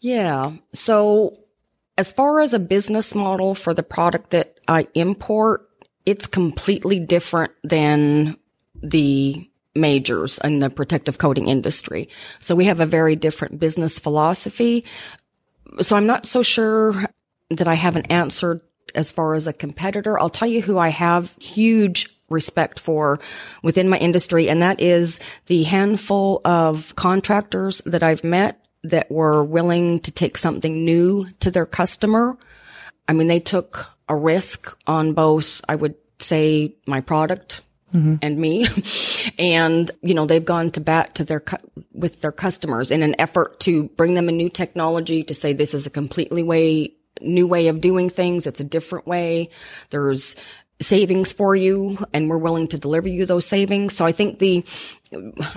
Yeah. 0.00 0.52
So 0.74 1.38
as 1.98 2.12
far 2.12 2.40
as 2.40 2.52
a 2.52 2.58
business 2.58 3.14
model 3.14 3.54
for 3.54 3.74
the 3.74 3.82
product 3.82 4.30
that 4.30 4.58
I 4.68 4.86
import, 4.94 5.65
it's 6.06 6.26
completely 6.26 7.00
different 7.00 7.52
than 7.64 8.36
the 8.82 9.50
majors 9.74 10.38
in 10.38 10.60
the 10.60 10.70
protective 10.70 11.18
coating 11.18 11.48
industry. 11.48 12.08
So 12.38 12.54
we 12.54 12.64
have 12.64 12.80
a 12.80 12.86
very 12.86 13.16
different 13.16 13.60
business 13.60 13.98
philosophy. 13.98 14.84
So 15.80 15.96
I'm 15.96 16.06
not 16.06 16.26
so 16.26 16.42
sure 16.42 17.04
that 17.50 17.68
I 17.68 17.74
have 17.74 17.96
an 17.96 18.06
answer 18.06 18.62
as 18.94 19.12
far 19.12 19.34
as 19.34 19.46
a 19.46 19.52
competitor. 19.52 20.18
I'll 20.18 20.30
tell 20.30 20.48
you 20.48 20.62
who 20.62 20.78
I 20.78 20.88
have 20.88 21.34
huge 21.40 22.08
respect 22.30 22.80
for 22.80 23.20
within 23.62 23.88
my 23.88 23.98
industry, 23.98 24.48
and 24.48 24.62
that 24.62 24.80
is 24.80 25.20
the 25.46 25.64
handful 25.64 26.40
of 26.44 26.94
contractors 26.96 27.82
that 27.86 28.02
I've 28.02 28.24
met 28.24 28.64
that 28.82 29.10
were 29.10 29.44
willing 29.44 30.00
to 30.00 30.10
take 30.10 30.38
something 30.38 30.84
new 30.84 31.26
to 31.40 31.50
their 31.50 31.66
customer. 31.66 32.36
I 33.08 33.12
mean, 33.12 33.26
they 33.26 33.40
took 33.40 33.86
a 34.08 34.16
risk 34.16 34.76
on 34.86 35.12
both, 35.12 35.60
I 35.68 35.76
would 35.76 35.94
say, 36.18 36.74
my 36.86 37.00
product 37.00 37.62
mm-hmm. 37.94 38.16
and 38.22 38.38
me. 38.38 38.66
and, 39.38 39.90
you 40.02 40.14
know, 40.14 40.26
they've 40.26 40.44
gone 40.44 40.70
to 40.72 40.80
bat 40.80 41.14
to 41.16 41.24
their, 41.24 41.40
cu- 41.40 41.56
with 41.92 42.20
their 42.20 42.32
customers 42.32 42.90
in 42.90 43.02
an 43.02 43.14
effort 43.18 43.60
to 43.60 43.84
bring 43.90 44.14
them 44.14 44.28
a 44.28 44.32
new 44.32 44.48
technology 44.48 45.22
to 45.24 45.34
say 45.34 45.52
this 45.52 45.74
is 45.74 45.86
a 45.86 45.90
completely 45.90 46.42
way, 46.42 46.94
new 47.20 47.46
way 47.46 47.68
of 47.68 47.80
doing 47.80 48.10
things. 48.10 48.46
It's 48.46 48.60
a 48.60 48.64
different 48.64 49.06
way. 49.06 49.50
There's 49.90 50.36
savings 50.80 51.32
for 51.32 51.56
you 51.56 51.98
and 52.12 52.28
we're 52.28 52.36
willing 52.36 52.68
to 52.68 52.78
deliver 52.78 53.08
you 53.08 53.24
those 53.24 53.46
savings. 53.46 53.96
So 53.96 54.04
I 54.04 54.12
think 54.12 54.38
the, 54.38 54.64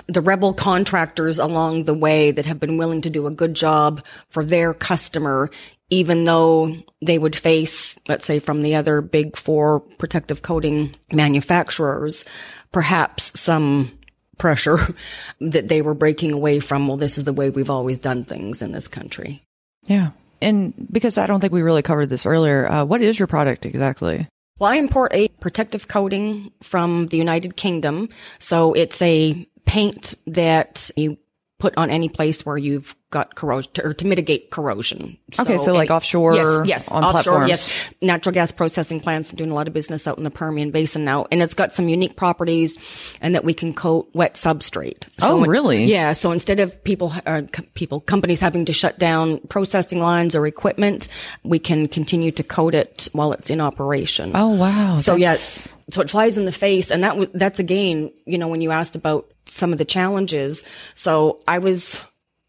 the 0.06 0.20
rebel 0.20 0.54
contractors 0.54 1.38
along 1.38 1.84
the 1.84 1.94
way 1.94 2.30
that 2.30 2.46
have 2.46 2.58
been 2.58 2.78
willing 2.78 3.02
to 3.02 3.10
do 3.10 3.26
a 3.26 3.30
good 3.30 3.54
job 3.54 4.04
for 4.30 4.44
their 4.44 4.72
customer, 4.72 5.50
even 5.90 6.24
though 6.24 6.74
they 7.02 7.18
would 7.18 7.36
face, 7.36 7.96
let's 8.08 8.24
say 8.24 8.38
from 8.38 8.62
the 8.62 8.74
other 8.74 9.02
big 9.02 9.36
four 9.36 9.80
protective 9.80 10.42
coating 10.42 10.94
manufacturers, 11.12 12.24
perhaps 12.72 13.38
some 13.38 13.92
pressure 14.38 14.78
that 15.40 15.68
they 15.68 15.82
were 15.82 15.94
breaking 15.94 16.32
away 16.32 16.60
from, 16.60 16.88
well, 16.88 16.96
this 16.96 17.18
is 17.18 17.24
the 17.24 17.32
way 17.32 17.50
we've 17.50 17.70
always 17.70 17.98
done 17.98 18.24
things 18.24 18.62
in 18.62 18.72
this 18.72 18.88
country. 18.88 19.42
Yeah. 19.84 20.10
And 20.40 20.72
because 20.90 21.18
I 21.18 21.26
don't 21.26 21.40
think 21.40 21.52
we 21.52 21.60
really 21.60 21.82
covered 21.82 22.08
this 22.08 22.24
earlier, 22.24 22.66
uh, 22.66 22.84
what 22.84 23.02
is 23.02 23.18
your 23.18 23.28
product 23.28 23.66
exactly? 23.66 24.26
Well, 24.60 24.70
I 24.70 24.76
import 24.76 25.14
a 25.14 25.28
protective 25.40 25.88
coating 25.88 26.52
from 26.62 27.06
the 27.06 27.16
United 27.16 27.56
Kingdom. 27.56 28.10
So 28.40 28.74
it's 28.74 29.00
a 29.00 29.48
paint 29.64 30.14
that 30.26 30.90
you 30.96 31.16
put 31.60 31.76
on 31.76 31.90
any 31.90 32.08
place 32.08 32.44
where 32.44 32.56
you've 32.56 32.96
got 33.10 33.34
corrosion 33.34 33.70
or 33.82 33.92
to 33.92 34.06
mitigate 34.06 34.50
corrosion. 34.50 35.16
Okay, 35.38 35.58
so 35.58 35.72
like 35.74 35.90
offshore, 35.90 36.34
yes, 36.34 36.60
yes, 36.66 36.88
on 36.88 37.02
offshore, 37.04 37.22
platforms. 37.22 37.48
yes. 37.48 37.94
Natural 38.00 38.32
gas 38.32 38.52
processing 38.52 39.00
plants 39.00 39.32
doing 39.32 39.50
a 39.50 39.54
lot 39.54 39.66
of 39.68 39.74
business 39.74 40.06
out 40.06 40.16
in 40.16 40.24
the 40.24 40.30
Permian 40.30 40.70
Basin 40.70 41.04
now, 41.04 41.26
and 41.30 41.42
it's 41.42 41.54
got 41.54 41.72
some 41.72 41.88
unique 41.88 42.16
properties, 42.16 42.78
and 43.20 43.34
that 43.34 43.44
we 43.44 43.52
can 43.52 43.74
coat 43.74 44.08
wet 44.14 44.34
substrate. 44.34 45.08
Oh, 45.22 45.40
when- 45.40 45.50
really? 45.50 45.84
Yeah. 45.84 46.12
So 46.12 46.30
instead 46.32 46.60
of 46.60 46.82
people, 46.84 47.12
uh, 47.26 47.42
people, 47.74 48.00
companies 48.00 48.40
having 48.40 48.64
to 48.66 48.72
shut 48.72 48.98
down 48.98 49.38
processing 49.48 50.00
lines 50.00 50.34
or 50.34 50.46
equipment, 50.46 51.08
we 51.42 51.58
can 51.58 51.88
continue 51.88 52.30
to 52.32 52.42
coat 52.42 52.74
it 52.74 53.08
while 53.12 53.32
it's 53.32 53.50
in 53.50 53.60
operation. 53.60 54.32
Oh, 54.34 54.50
wow. 54.50 54.96
So 54.96 55.16
yeah, 55.16 55.32
That's- 55.32 55.74
so 55.92 56.00
it 56.02 56.10
flies 56.10 56.36
in 56.38 56.44
the 56.44 56.52
face, 56.52 56.90
and 56.90 57.04
that 57.04 57.16
was 57.16 57.28
that's 57.34 57.58
again, 57.58 58.12
you 58.26 58.38
know, 58.38 58.48
when 58.48 58.60
you 58.60 58.70
asked 58.70 58.96
about 58.96 59.30
some 59.46 59.72
of 59.72 59.78
the 59.78 59.84
challenges. 59.84 60.64
So 60.94 61.40
I 61.48 61.58
was, 61.58 62.00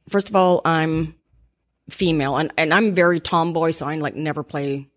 first 0.10 0.30
of 0.30 0.36
all, 0.36 0.62
I'm 0.66 1.16
female, 1.90 2.38
and 2.38 2.52
and 2.58 2.74
I'm 2.74 2.94
very 2.94 3.20
tomboy, 3.20 3.72
so 3.72 3.86
I 3.88 3.96
like 3.96 4.16
never 4.16 4.44
play. 4.44 4.88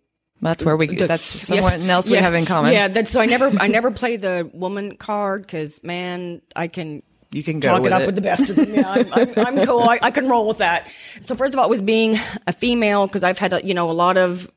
That's 0.41 0.65
where 0.65 0.77
we, 0.77 0.89
the- 0.89 1.07
that's 1.07 1.35
yes, 1.49 1.63
something 1.63 1.89
else 1.89 2.07
we 2.07 2.15
yeah, 2.15 2.21
have 2.21 2.35
in 2.35 2.45
common. 2.45 2.73
Yeah, 2.73 2.89
that's 2.89 3.11
so 3.11 3.21
I 3.21 3.27
never 3.27 3.49
I 3.59 3.67
never 3.69 3.91
play 3.91 4.17
the 4.17 4.51
woman 4.53 4.97
card 4.97 5.43
because 5.43 5.83
man, 5.83 6.43
I 6.55 6.69
can 6.69 7.03
You 7.31 7.43
can 7.43 7.61
go 7.61 7.69
talk 7.69 7.87
it 7.87 7.93
up 7.93 8.03
it. 8.03 8.07
with 8.07 8.15
the 8.17 8.21
best 8.21 8.51
of 8.51 8.57
them. 8.57 8.75
Yeah, 8.75 8.91
I'm, 8.91 9.13
I'm, 9.13 9.59
I'm 9.59 9.67
cool. 9.67 9.81
I, 9.83 9.99
I 10.03 10.11
can 10.11 10.29
roll 10.29 10.47
with 10.47 10.59
that. 10.59 10.89
So 11.23 11.35
first 11.37 11.55
of 11.55 11.61
all, 11.61 11.67
it 11.67 11.71
was 11.71 11.81
being 11.83 12.19
a 12.47 12.53
female 12.53 13.07
because 13.07 13.25
I've 13.25 13.39
had 13.39 13.53
a, 13.55 13.65
you 13.65 13.75
know 13.75 13.91
a 13.91 13.93
lot 13.93 14.17
of 14.19 14.51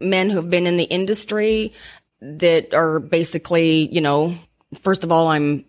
men 0.00 0.30
who 0.30 0.36
have 0.36 0.50
been 0.50 0.66
in 0.66 0.76
the 0.76 0.84
industry 0.84 1.72
that 2.20 2.74
are 2.74 3.00
basically 3.00 3.88
you 3.92 4.00
know 4.00 4.34
first 4.82 5.04
of 5.04 5.12
all 5.12 5.28
I'm 5.28 5.64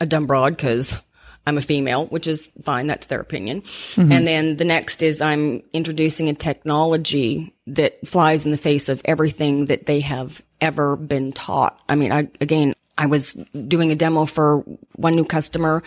a 0.00 0.06
dumb 0.06 0.26
broad 0.26 0.56
because 0.56 1.00
I'm 1.46 1.58
a 1.58 1.62
female, 1.62 2.06
which 2.06 2.26
is 2.26 2.50
fine. 2.62 2.88
That's 2.88 3.06
their 3.06 3.20
opinion. 3.20 3.62
Mm-hmm. 3.94 4.12
And 4.12 4.26
then 4.26 4.56
the 4.56 4.64
next 4.64 5.00
is 5.00 5.22
I'm 5.22 5.62
introducing 5.72 6.28
a 6.28 6.34
technology 6.34 7.54
that 7.68 8.04
flies 8.06 8.44
in 8.44 8.50
the 8.50 8.58
face 8.58 8.88
of 8.88 9.00
everything 9.04 9.66
that 9.66 9.86
they 9.86 10.00
have 10.00 10.42
ever 10.60 10.96
been 10.96 11.32
taught. 11.32 11.80
I 11.88 11.94
mean, 11.94 12.10
I, 12.10 12.28
again, 12.40 12.74
I 12.98 13.06
was 13.06 13.34
doing 13.34 13.92
a 13.92 13.94
demo 13.94 14.24
for 14.24 14.58
one 14.94 15.16
new 15.16 15.24
customer 15.24 15.82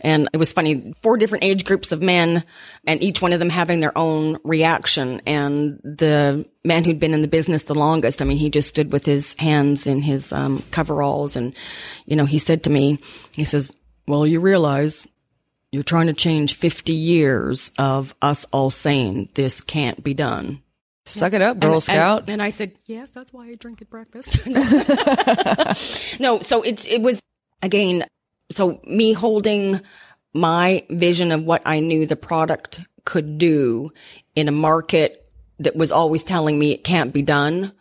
and 0.00 0.28
it 0.32 0.38
was 0.38 0.52
funny, 0.52 0.94
four 1.02 1.16
different 1.16 1.44
age 1.44 1.64
groups 1.64 1.92
of 1.92 2.00
men 2.02 2.44
and 2.86 3.02
each 3.02 3.20
one 3.20 3.32
of 3.32 3.38
them 3.38 3.50
having 3.50 3.80
their 3.80 3.96
own 3.96 4.38
reaction. 4.44 5.20
And 5.26 5.78
the 5.84 6.46
man 6.64 6.84
who'd 6.84 7.00
been 7.00 7.14
in 7.14 7.22
the 7.22 7.28
business 7.28 7.64
the 7.64 7.74
longest, 7.74 8.22
I 8.22 8.24
mean, 8.24 8.38
he 8.38 8.48
just 8.48 8.68
stood 8.68 8.92
with 8.92 9.04
his 9.04 9.34
hands 9.34 9.86
in 9.86 10.00
his 10.00 10.32
um, 10.32 10.64
coveralls 10.70 11.36
and, 11.36 11.54
you 12.06 12.16
know, 12.16 12.24
he 12.24 12.38
said 12.38 12.64
to 12.64 12.70
me, 12.70 12.98
he 13.32 13.44
says, 13.44 13.74
well, 14.08 14.26
you 14.26 14.40
realize 14.40 15.06
you're 15.70 15.82
trying 15.82 16.06
to 16.06 16.14
change 16.14 16.54
50 16.54 16.92
years 16.92 17.72
of 17.78 18.14
us 18.22 18.46
all 18.52 18.70
saying 18.70 19.28
this 19.34 19.60
can't 19.60 20.02
be 20.02 20.14
done. 20.14 20.62
Suck 21.06 21.34
it 21.34 21.42
up, 21.42 21.60
Girl 21.60 21.74
And- 21.74 21.82
Scout. 21.82 22.20
And, 22.22 22.30
and 22.30 22.42
I 22.42 22.48
said, 22.48 22.72
yes, 22.86 23.10
that's 23.10 23.32
why 23.32 23.48
I 23.48 23.54
drink 23.56 23.82
at 23.82 23.90
breakfast. 23.90 24.46
no, 26.20 26.40
so 26.40 26.62
it's, 26.62 26.86
it 26.86 27.02
was 27.02 27.20
again, 27.62 28.06
so 28.50 28.80
me 28.84 29.12
holding 29.12 29.80
my 30.32 30.84
vision 30.90 31.30
of 31.32 31.44
what 31.44 31.62
I 31.64 31.80
knew 31.80 32.06
the 32.06 32.16
product 32.16 32.80
could 33.04 33.38
do 33.38 33.90
in 34.34 34.48
a 34.48 34.52
market 34.52 35.30
that 35.58 35.76
was 35.76 35.92
always 35.92 36.24
telling 36.24 36.58
me 36.58 36.72
it 36.72 36.84
can't 36.84 37.12
be 37.12 37.22
done. 37.22 37.72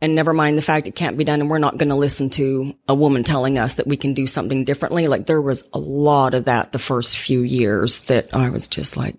And 0.00 0.14
never 0.14 0.34
mind 0.34 0.58
the 0.58 0.62
fact 0.62 0.86
it 0.86 0.96
can't 0.96 1.16
be 1.16 1.24
done. 1.24 1.40
And 1.40 1.48
we're 1.48 1.58
not 1.58 1.78
going 1.78 1.88
to 1.88 1.94
listen 1.94 2.28
to 2.30 2.74
a 2.88 2.94
woman 2.94 3.24
telling 3.24 3.58
us 3.58 3.74
that 3.74 3.86
we 3.86 3.96
can 3.96 4.12
do 4.12 4.26
something 4.26 4.64
differently. 4.64 5.08
Like 5.08 5.26
there 5.26 5.40
was 5.40 5.64
a 5.72 5.78
lot 5.78 6.34
of 6.34 6.46
that 6.46 6.72
the 6.72 6.78
first 6.78 7.16
few 7.16 7.40
years 7.40 8.00
that 8.00 8.34
I 8.34 8.50
was 8.50 8.66
just 8.66 8.96
like, 8.96 9.16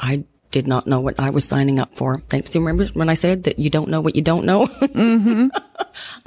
I 0.00 0.24
did 0.54 0.68
not 0.68 0.86
know 0.86 1.00
what 1.00 1.18
I 1.18 1.30
was 1.30 1.44
signing 1.44 1.80
up 1.80 1.96
for. 1.96 2.20
Thanks. 2.28 2.48
Do 2.48 2.60
you 2.60 2.64
remember 2.64 2.86
when 2.94 3.08
I 3.08 3.14
said 3.14 3.42
that 3.42 3.58
you 3.58 3.70
don't 3.70 3.88
know 3.88 4.00
what 4.00 4.14
you 4.14 4.22
don't 4.22 4.44
know? 4.46 4.66
Mm-hmm. 4.66 5.48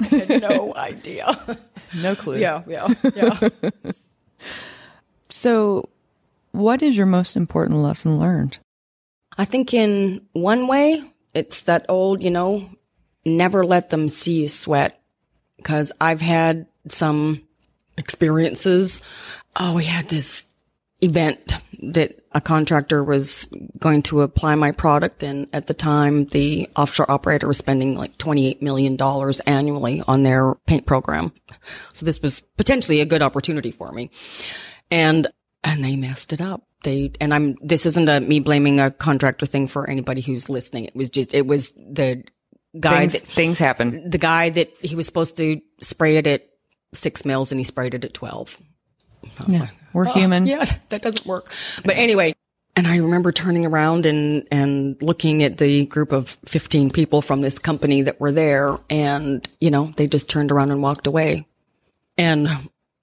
I 0.00 0.06
had 0.06 0.42
no 0.42 0.74
idea. 0.74 1.56
no 1.96 2.14
clue. 2.14 2.36
yeah, 2.36 2.62
yeah, 2.68 2.88
yeah. 3.14 3.48
So, 5.30 5.88
what 6.52 6.82
is 6.82 6.96
your 6.96 7.06
most 7.06 7.36
important 7.36 7.80
lesson 7.80 8.18
learned? 8.18 8.58
I 9.36 9.44
think 9.44 9.74
in 9.74 10.26
one 10.32 10.66
way, 10.66 11.04
it's 11.34 11.62
that 11.62 11.84
old, 11.88 12.22
you 12.22 12.30
know, 12.30 12.68
never 13.24 13.64
let 13.64 13.90
them 13.90 14.08
see 14.08 14.42
you 14.42 14.48
sweat. 14.48 15.00
Cause 15.64 15.92
I've 16.00 16.22
had 16.22 16.66
some 16.88 17.42
experiences. 17.98 19.02
Oh, 19.56 19.74
we 19.74 19.84
had 19.84 20.08
this 20.08 20.46
event 21.02 21.56
that 21.82 22.17
a 22.38 22.40
contractor 22.40 23.02
was 23.02 23.48
going 23.78 24.00
to 24.04 24.22
apply 24.22 24.54
my 24.54 24.70
product. 24.70 25.24
And 25.24 25.48
at 25.52 25.66
the 25.66 25.74
time, 25.74 26.26
the 26.26 26.70
offshore 26.76 27.10
operator 27.10 27.48
was 27.48 27.58
spending 27.58 27.98
like 27.98 28.16
$28 28.16 28.62
million 28.62 28.96
annually 29.44 30.02
on 30.06 30.22
their 30.22 30.54
paint 30.66 30.86
program. 30.86 31.32
So 31.92 32.06
this 32.06 32.22
was 32.22 32.40
potentially 32.56 33.00
a 33.00 33.06
good 33.06 33.22
opportunity 33.22 33.72
for 33.72 33.90
me. 33.90 34.10
And, 34.88 35.26
and 35.64 35.82
they 35.82 35.96
messed 35.96 36.32
it 36.32 36.40
up. 36.40 36.62
They, 36.84 37.10
and 37.20 37.34
I'm, 37.34 37.56
this 37.60 37.86
isn't 37.86 38.08
a, 38.08 38.20
me 38.20 38.38
blaming 38.38 38.78
a 38.78 38.92
contractor 38.92 39.44
thing 39.44 39.66
for 39.66 39.90
anybody 39.90 40.20
who's 40.20 40.48
listening. 40.48 40.84
It 40.84 40.94
was 40.94 41.10
just, 41.10 41.34
it 41.34 41.44
was 41.44 41.72
the 41.72 42.22
guy 42.78 43.08
Things, 43.08 43.12
that, 43.14 43.32
things 43.32 43.58
happen. 43.58 44.08
the 44.08 44.18
guy 44.18 44.50
that 44.50 44.70
he 44.80 44.94
was 44.94 45.06
supposed 45.06 45.36
to 45.38 45.60
spray 45.82 46.18
it 46.18 46.28
at 46.28 46.48
six 46.94 47.24
mils 47.24 47.50
and 47.50 47.58
he 47.58 47.64
sprayed 47.64 47.94
it 47.94 48.04
at 48.04 48.14
12. 48.14 48.62
Yeah. 49.46 49.68
We're 49.92 50.08
oh, 50.08 50.12
human. 50.12 50.46
Yeah, 50.46 50.64
that 50.90 51.02
doesn't 51.02 51.26
work. 51.26 51.52
But 51.84 51.96
anyway, 51.96 52.34
and 52.78 52.86
I 52.86 52.98
remember 52.98 53.32
turning 53.32 53.66
around 53.66 54.06
and, 54.06 54.46
and 54.52 55.02
looking 55.02 55.42
at 55.42 55.58
the 55.58 55.86
group 55.86 56.12
of 56.12 56.38
15 56.46 56.90
people 56.90 57.22
from 57.22 57.40
this 57.40 57.58
company 57.58 58.02
that 58.02 58.20
were 58.20 58.30
there 58.30 58.78
and, 58.88 59.48
you 59.60 59.72
know, 59.72 59.92
they 59.96 60.06
just 60.06 60.30
turned 60.30 60.52
around 60.52 60.70
and 60.70 60.80
walked 60.80 61.08
away. 61.08 61.48
And 62.16 62.48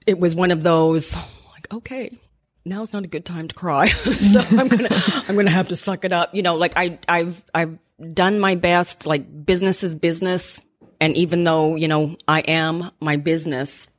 it 0.07 0.17
was 0.17 0.33
one 0.33 0.51
of 0.51 0.63
those 0.63 1.13
like, 1.53 1.73
okay, 1.73 2.17
now's 2.63 2.93
not 2.93 3.03
a 3.03 3.07
good 3.07 3.25
time 3.25 3.49
to 3.49 3.55
cry. 3.55 3.87
so 3.89 4.39
I'm 4.51 4.69
going 4.69 4.85
to, 4.85 5.23
I'm 5.27 5.35
going 5.35 5.47
to 5.47 5.51
have 5.51 5.67
to 5.67 5.75
suck 5.75 6.05
it 6.05 6.13
up. 6.13 6.33
You 6.33 6.43
know, 6.43 6.55
like 6.55 6.73
I, 6.77 6.97
I've, 7.09 7.43
I've 7.53 7.77
done 8.13 8.39
my 8.39 8.55
best, 8.55 9.05
like 9.05 9.45
business 9.45 9.83
is 9.83 9.93
business. 9.93 10.61
And 11.01 11.17
even 11.17 11.43
though, 11.43 11.75
you 11.75 11.89
know, 11.89 12.15
I 12.29 12.39
am 12.39 12.91
my 13.01 13.17
business, 13.17 13.89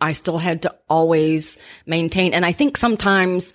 I 0.00 0.12
still 0.12 0.38
had 0.38 0.62
to 0.62 0.74
always 0.88 1.58
maintain. 1.86 2.32
And 2.32 2.44
I 2.44 2.52
think 2.52 2.76
sometimes, 2.76 3.52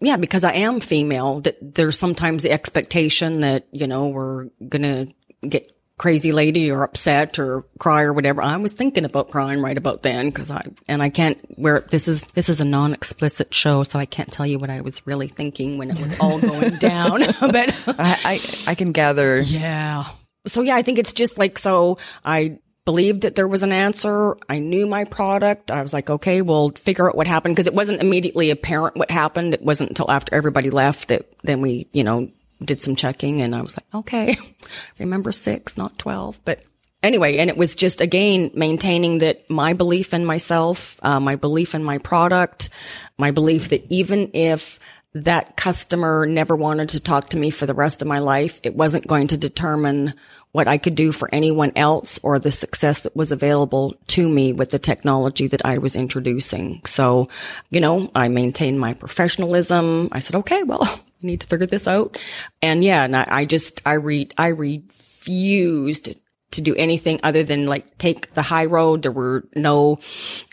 yeah, 0.00 0.16
because 0.16 0.44
I 0.44 0.52
am 0.52 0.80
female, 0.80 1.40
that 1.40 1.74
there's 1.74 1.98
sometimes 1.98 2.42
the 2.42 2.50
expectation 2.50 3.40
that, 3.40 3.66
you 3.70 3.86
know, 3.86 4.08
we're 4.08 4.46
going 4.68 4.82
to 4.82 5.48
get 5.48 5.72
crazy 5.98 6.30
lady 6.30 6.70
or 6.70 6.82
upset 6.82 7.38
or 7.38 7.64
cry 7.78 8.02
or 8.02 8.12
whatever. 8.12 8.42
I 8.42 8.56
was 8.58 8.72
thinking 8.72 9.06
about 9.06 9.30
crying 9.30 9.62
right 9.62 9.78
about 9.78 10.02
then 10.02 10.28
because 10.28 10.50
I, 10.50 10.66
and 10.88 11.02
I 11.02 11.08
can't 11.08 11.38
where 11.58 11.80
this 11.80 12.06
is, 12.06 12.24
this 12.34 12.50
is 12.50 12.60
a 12.60 12.66
non-explicit 12.66 13.54
show. 13.54 13.82
So 13.84 13.98
I 13.98 14.04
can't 14.04 14.30
tell 14.30 14.46
you 14.46 14.58
what 14.58 14.68
I 14.68 14.82
was 14.82 15.06
really 15.06 15.28
thinking 15.28 15.78
when 15.78 15.90
it 15.90 15.98
was 15.98 16.18
all 16.20 16.38
going 16.38 16.74
down, 16.78 17.20
but 17.40 17.74
I, 17.86 18.18
I, 18.24 18.40
I 18.66 18.74
can 18.74 18.92
gather. 18.92 19.40
yeah. 19.40 20.04
So 20.46 20.60
yeah, 20.60 20.76
I 20.76 20.82
think 20.82 20.98
it's 20.98 21.12
just 21.12 21.38
like, 21.38 21.58
so 21.58 21.98
I 22.24 22.58
believed 22.86 23.22
that 23.22 23.34
there 23.34 23.48
was 23.48 23.62
an 23.62 23.72
answer. 23.72 24.38
I 24.48 24.60
knew 24.60 24.86
my 24.86 25.04
product. 25.04 25.70
I 25.70 25.82
was 25.82 25.92
like, 25.92 26.08
okay, 26.08 26.40
we'll 26.40 26.70
figure 26.70 27.08
out 27.08 27.16
what 27.16 27.26
happened 27.26 27.56
because 27.56 27.66
it 27.66 27.74
wasn't 27.74 28.00
immediately 28.00 28.50
apparent 28.50 28.96
what 28.96 29.10
happened. 29.10 29.52
It 29.52 29.62
wasn't 29.62 29.90
until 29.90 30.10
after 30.10 30.34
everybody 30.34 30.70
left 30.70 31.08
that 31.08 31.26
then 31.42 31.60
we, 31.60 31.88
you 31.92 32.04
know, 32.04 32.30
did 32.64 32.82
some 32.82 32.96
checking 32.96 33.42
and 33.42 33.54
I 33.54 33.60
was 33.60 33.76
like, 33.76 33.94
okay, 33.94 34.36
remember 34.98 35.32
six, 35.32 35.76
not 35.76 35.98
12. 35.98 36.40
But 36.44 36.62
anyway, 37.02 37.36
and 37.38 37.50
it 37.50 37.56
was 37.56 37.74
just 37.74 38.00
again 38.00 38.52
maintaining 38.54 39.18
that 39.18 39.50
my 39.50 39.72
belief 39.72 40.14
in 40.14 40.24
myself, 40.24 40.98
uh, 41.02 41.20
my 41.20 41.34
belief 41.34 41.74
in 41.74 41.82
my 41.82 41.98
product, 41.98 42.70
my 43.18 43.32
belief 43.32 43.70
that 43.70 43.84
even 43.90 44.30
if 44.32 44.78
that 45.12 45.56
customer 45.56 46.26
never 46.26 46.54
wanted 46.54 46.90
to 46.90 47.00
talk 47.00 47.30
to 47.30 47.38
me 47.38 47.50
for 47.50 47.66
the 47.66 47.74
rest 47.74 48.00
of 48.00 48.08
my 48.08 48.20
life, 48.20 48.60
it 48.62 48.76
wasn't 48.76 49.06
going 49.06 49.28
to 49.28 49.36
determine 49.36 50.14
what 50.56 50.66
I 50.66 50.78
could 50.78 50.94
do 50.94 51.12
for 51.12 51.28
anyone 51.32 51.70
else 51.76 52.18
or 52.22 52.38
the 52.38 52.50
success 52.50 53.00
that 53.00 53.14
was 53.14 53.30
available 53.30 53.94
to 54.06 54.26
me 54.26 54.54
with 54.54 54.70
the 54.70 54.78
technology 54.78 55.48
that 55.48 55.62
I 55.66 55.76
was 55.76 55.96
introducing. 55.96 56.80
So, 56.86 57.28
you 57.68 57.78
know, 57.78 58.10
I 58.14 58.28
maintained 58.28 58.80
my 58.80 58.94
professionalism. 58.94 60.08
I 60.12 60.20
said, 60.20 60.36
okay, 60.36 60.62
well, 60.62 60.82
I 60.82 61.00
need 61.20 61.42
to 61.42 61.46
figure 61.46 61.66
this 61.66 61.86
out. 61.86 62.16
And 62.62 62.82
yeah, 62.82 63.04
and 63.04 63.14
I, 63.14 63.26
I 63.28 63.44
just, 63.44 63.82
I 63.84 63.94
read, 63.94 64.32
I 64.38 64.48
refused 64.48 66.08
to 66.52 66.60
do 66.62 66.74
anything 66.74 67.20
other 67.22 67.42
than 67.42 67.66
like 67.66 67.98
take 67.98 68.32
the 68.32 68.40
high 68.40 68.64
road. 68.64 69.02
There 69.02 69.12
were 69.12 69.44
no, 69.54 69.98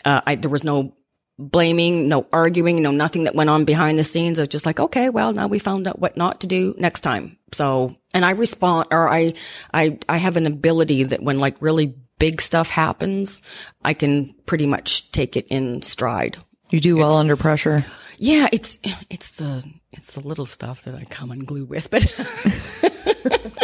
uh, 0.04 0.20
I, 0.26 0.34
there 0.34 0.50
was 0.50 0.64
no 0.64 0.94
blaming, 1.38 2.08
no 2.08 2.26
arguing, 2.32 2.82
no 2.82 2.90
nothing 2.90 3.24
that 3.24 3.34
went 3.34 3.50
on 3.50 3.64
behind 3.64 3.98
the 3.98 4.04
scenes. 4.04 4.38
I 4.38 4.42
was 4.42 4.48
just 4.48 4.66
like, 4.66 4.80
okay, 4.80 5.10
well, 5.10 5.32
now 5.32 5.46
we 5.46 5.58
found 5.58 5.86
out 5.86 5.98
what 5.98 6.16
not 6.16 6.40
to 6.40 6.46
do 6.46 6.74
next 6.78 7.00
time. 7.00 7.36
So, 7.52 7.96
and 8.12 8.24
I 8.24 8.32
respond, 8.32 8.88
or 8.90 9.08
I, 9.08 9.34
I, 9.72 9.98
I 10.08 10.16
have 10.18 10.36
an 10.36 10.46
ability 10.46 11.04
that 11.04 11.22
when 11.22 11.38
like 11.38 11.56
really 11.60 11.94
big 12.18 12.40
stuff 12.40 12.68
happens, 12.68 13.42
I 13.84 13.94
can 13.94 14.32
pretty 14.46 14.66
much 14.66 15.10
take 15.10 15.36
it 15.36 15.46
in 15.48 15.82
stride. 15.82 16.36
You 16.70 16.80
do 16.80 16.96
well 16.96 17.16
under 17.16 17.36
pressure. 17.36 17.84
Yeah, 18.18 18.48
it's, 18.52 18.78
it's 19.10 19.28
the, 19.32 19.64
it's 19.92 20.14
the 20.14 20.20
little 20.20 20.46
stuff 20.46 20.84
that 20.84 20.94
I 20.94 21.04
come 21.04 21.30
and 21.30 21.46
glue 21.46 21.64
with, 21.64 21.90
but 21.90 22.04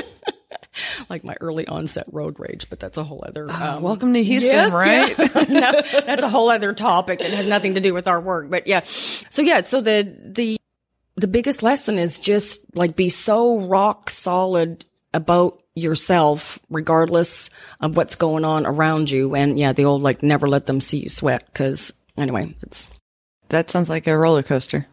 like 1.08 1.24
my 1.24 1.34
early 1.40 1.66
onset 1.66 2.06
road 2.12 2.38
rage, 2.38 2.68
but 2.68 2.80
that's 2.80 2.96
a 2.96 3.04
whole 3.04 3.24
other, 3.26 3.50
um, 3.50 3.82
Welcome 3.82 4.12
to 4.14 4.22
Houston, 4.22 4.50
Yes, 4.52 4.72
right? 4.72 5.16
yeah. 5.18 5.44
no, 5.48 5.72
that's 5.82 6.22
a 6.22 6.28
whole 6.28 6.50
other 6.50 6.72
topic 6.74 7.20
that 7.20 7.30
has 7.32 7.46
nothing 7.46 7.74
to 7.74 7.80
do 7.80 7.94
with 7.94 8.06
our 8.08 8.20
work. 8.20 8.50
But 8.50 8.66
yeah. 8.66 8.80
So 9.30 9.42
yeah, 9.42 9.62
so 9.62 9.80
the 9.80 10.14
the 10.24 10.56
the 11.16 11.26
biggest 11.26 11.62
lesson 11.62 11.98
is 11.98 12.18
just 12.18 12.60
like 12.74 12.96
be 12.96 13.08
so 13.10 13.66
rock 13.66 14.10
solid 14.10 14.84
about 15.12 15.62
yourself 15.74 16.58
regardless 16.70 17.50
of 17.80 17.96
what's 17.96 18.16
going 18.16 18.44
on 18.44 18.66
around 18.66 19.10
you 19.10 19.34
and 19.34 19.58
yeah, 19.58 19.72
the 19.72 19.84
old 19.84 20.02
like 20.02 20.22
never 20.22 20.48
let 20.48 20.66
them 20.66 20.80
see 20.80 20.98
you 20.98 21.08
sweat 21.08 21.52
cuz 21.54 21.92
anyway, 22.16 22.54
it's 22.62 22.88
That 23.48 23.70
sounds 23.70 23.88
like 23.88 24.06
a 24.06 24.16
roller 24.16 24.42
coaster. 24.42 24.86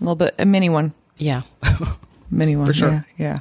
A 0.00 0.04
little 0.04 0.16
bit, 0.16 0.34
a 0.38 0.44
mini 0.44 0.68
one. 0.68 0.92
yeah. 1.16 1.42
Mini 2.30 2.56
one. 2.56 2.66
For 2.66 2.72
sure. 2.72 3.06
Yeah. 3.16 3.26
yeah. 3.26 3.38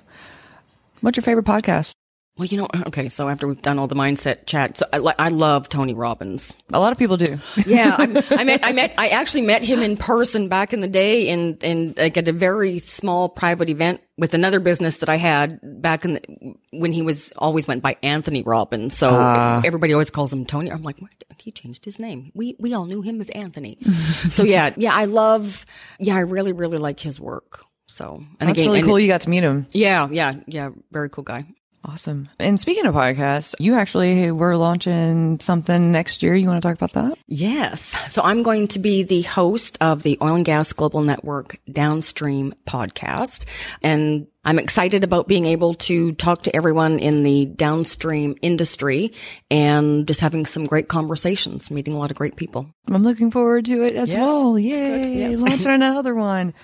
What's 1.01 1.17
your 1.17 1.23
favorite 1.23 1.45
podcast? 1.45 1.93
Well, 2.35 2.47
you 2.47 2.57
know, 2.57 2.67
uh, 2.73 2.83
okay, 2.87 3.09
so 3.09 3.29
after 3.29 3.47
we've 3.47 3.61
done 3.61 3.77
all 3.77 3.85
the 3.87 3.95
mindset 3.95 4.47
chat, 4.47 4.79
so 4.79 4.87
I, 4.91 5.13
I 5.19 5.29
love 5.29 5.69
Tony 5.69 5.93
Robbins. 5.93 6.51
A 6.71 6.79
lot 6.79 6.91
of 6.91 6.97
people 6.97 7.15
do. 7.17 7.37
Yeah, 7.65 7.95
I, 7.97 8.03
I 8.31 8.43
met, 8.43 8.59
I 8.63 8.71
met, 8.73 8.93
I 8.97 9.09
actually 9.09 9.43
met 9.43 9.63
him 9.63 9.81
in 9.81 9.95
person 9.97 10.49
back 10.49 10.73
in 10.73 10.81
the 10.81 10.87
day 10.87 11.29
in, 11.29 11.57
in 11.61 11.93
like 11.95 12.17
at 12.17 12.27
a 12.27 12.33
very 12.33 12.79
small 12.79 13.29
private 13.29 13.69
event 13.69 14.01
with 14.17 14.33
another 14.33 14.59
business 14.59 14.97
that 14.97 15.09
I 15.09 15.15
had 15.15 15.59
back 15.61 16.05
in 16.05 16.13
the, 16.15 16.55
when 16.71 16.91
he 16.91 17.01
was 17.03 17.31
always 17.37 17.67
went 17.67 17.83
by 17.83 17.97
Anthony 18.03 18.41
Robbins. 18.41 18.97
So 18.97 19.11
ah. 19.11 19.61
everybody 19.63 19.93
always 19.93 20.09
calls 20.09 20.33
him 20.33 20.45
Tony. 20.45 20.71
I'm 20.71 20.83
like, 20.83 20.99
what? 20.99 21.11
He 21.37 21.51
changed 21.51 21.85
his 21.85 21.99
name. 21.99 22.31
We, 22.33 22.55
we 22.59 22.73
all 22.73 22.85
knew 22.85 23.01
him 23.01 23.21
as 23.21 23.29
Anthony. 23.29 23.77
so 24.29 24.43
yeah, 24.43 24.71
yeah, 24.75 24.93
I 24.93 25.05
love, 25.05 25.65
yeah, 25.99 26.15
I 26.15 26.21
really, 26.21 26.51
really 26.51 26.79
like 26.79 26.99
his 26.99 27.19
work. 27.19 27.65
So, 27.87 28.15
and 28.15 28.49
That's 28.49 28.51
again, 28.51 28.67
really 28.67 28.79
and 28.79 28.87
cool. 28.87 28.99
You 28.99 29.07
got 29.07 29.21
to 29.21 29.29
meet 29.29 29.43
him. 29.43 29.67
yeah, 29.71 30.07
yeah, 30.11 30.33
yeah, 30.47 30.69
very 30.91 31.09
cool 31.09 31.23
guy. 31.23 31.45
Awesome. 31.85 32.29
And 32.39 32.59
speaking 32.59 32.85
of 32.85 32.95
podcasts, 32.95 33.55
you 33.59 33.75
actually 33.75 34.31
were 34.31 34.55
launching 34.55 35.39
something 35.41 35.91
next 35.91 36.23
year. 36.23 36.33
You 36.33 36.47
want 36.47 36.61
to 36.61 36.67
talk 36.67 36.77
about 36.81 36.93
that? 36.93 37.17
Yes. 37.27 37.81
So 38.11 38.21
I'm 38.21 38.41
going 38.41 38.69
to 38.69 38.79
be 38.79 39.03
the 39.03 39.23
host 39.23 39.77
of 39.81 40.01
the 40.03 40.17
Oil 40.21 40.35
and 40.35 40.45
Gas 40.45 40.71
Global 40.71 41.01
Network 41.01 41.57
Downstream 41.69 42.53
podcast. 42.65 43.45
And 43.81 44.27
I'm 44.45 44.59
excited 44.59 45.03
about 45.03 45.27
being 45.27 45.45
able 45.45 45.73
to 45.75 46.13
talk 46.13 46.43
to 46.43 46.55
everyone 46.55 46.99
in 46.99 47.23
the 47.23 47.45
downstream 47.47 48.35
industry 48.41 49.11
and 49.51 50.07
just 50.07 50.21
having 50.21 50.45
some 50.45 50.65
great 50.65 50.87
conversations, 50.87 51.69
meeting 51.69 51.95
a 51.95 51.97
lot 51.97 52.11
of 52.11 52.17
great 52.17 52.37
people. 52.37 52.73
I'm 52.89 53.03
looking 53.03 53.29
forward 53.31 53.65
to 53.65 53.83
it 53.83 53.95
as 53.95 54.09
Yes. 54.09 54.19
well. 54.19 54.57
Yay. 54.57 55.35
Launching 55.35 55.67
another 55.71 56.15
one. 56.15 56.53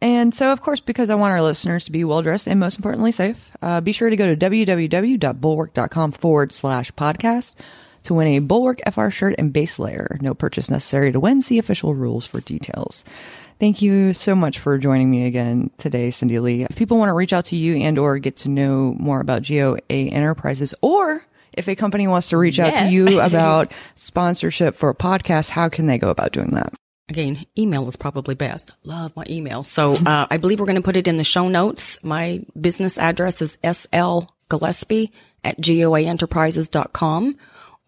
And 0.00 0.32
so, 0.32 0.52
of 0.52 0.60
course, 0.60 0.80
because 0.80 1.10
I 1.10 1.16
want 1.16 1.32
our 1.32 1.42
listeners 1.42 1.84
to 1.86 1.92
be 1.92 2.04
well 2.04 2.22
dressed 2.22 2.46
and 2.46 2.60
most 2.60 2.76
importantly 2.76 3.10
safe, 3.10 3.50
uh, 3.62 3.80
be 3.80 3.92
sure 3.92 4.10
to 4.10 4.16
go 4.16 4.32
to 4.32 4.36
www.bulwark.com 4.36 6.12
forward 6.12 6.52
slash 6.52 6.92
podcast 6.92 7.54
to 8.04 8.14
win 8.14 8.28
a 8.28 8.38
Bulwark 8.38 8.80
FR 8.90 9.10
shirt 9.10 9.34
and 9.38 9.52
base 9.52 9.78
layer. 9.78 10.18
No 10.20 10.34
purchase 10.34 10.70
necessary 10.70 11.10
to 11.10 11.18
win. 11.18 11.42
See 11.42 11.58
official 11.58 11.94
rules 11.94 12.24
for 12.26 12.40
details. 12.40 13.04
Thank 13.58 13.82
you 13.82 14.12
so 14.12 14.36
much 14.36 14.60
for 14.60 14.78
joining 14.78 15.10
me 15.10 15.26
again 15.26 15.70
today, 15.78 16.12
Cindy 16.12 16.38
Lee. 16.38 16.62
If 16.62 16.76
people 16.76 16.96
want 16.96 17.08
to 17.08 17.14
reach 17.14 17.32
out 17.32 17.46
to 17.46 17.56
you 17.56 17.76
and 17.76 17.98
or 17.98 18.18
get 18.18 18.36
to 18.38 18.48
know 18.48 18.94
more 18.98 19.20
about 19.20 19.42
GOA 19.42 19.80
Enterprises 19.88 20.74
or 20.80 21.26
if 21.52 21.68
a 21.68 21.74
company 21.74 22.06
wants 22.06 22.28
to 22.28 22.36
reach 22.36 22.60
out 22.60 22.74
to 22.74 22.86
you 22.86 23.20
about 23.22 23.72
sponsorship 23.96 24.76
for 24.76 24.90
a 24.90 24.94
podcast, 24.94 25.48
how 25.48 25.68
can 25.68 25.86
they 25.86 25.98
go 25.98 26.08
about 26.08 26.30
doing 26.30 26.50
that? 26.52 26.72
Again, 27.08 27.46
email 27.56 27.88
is 27.88 27.96
probably 27.96 28.34
best. 28.34 28.70
Love 28.84 29.16
my 29.16 29.24
email. 29.30 29.62
So 29.62 29.94
uh, 29.94 30.26
I 30.30 30.36
believe 30.36 30.60
we're 30.60 30.66
going 30.66 30.76
to 30.76 30.82
put 30.82 30.96
it 30.96 31.08
in 31.08 31.16
the 31.16 31.24
show 31.24 31.48
notes. 31.48 32.02
My 32.04 32.44
business 32.60 32.98
address 32.98 33.40
is 33.40 33.56
SL 33.64 34.20
Gillespie 34.50 35.12
at 35.42 35.58
goaenterprises.com. 35.58 37.36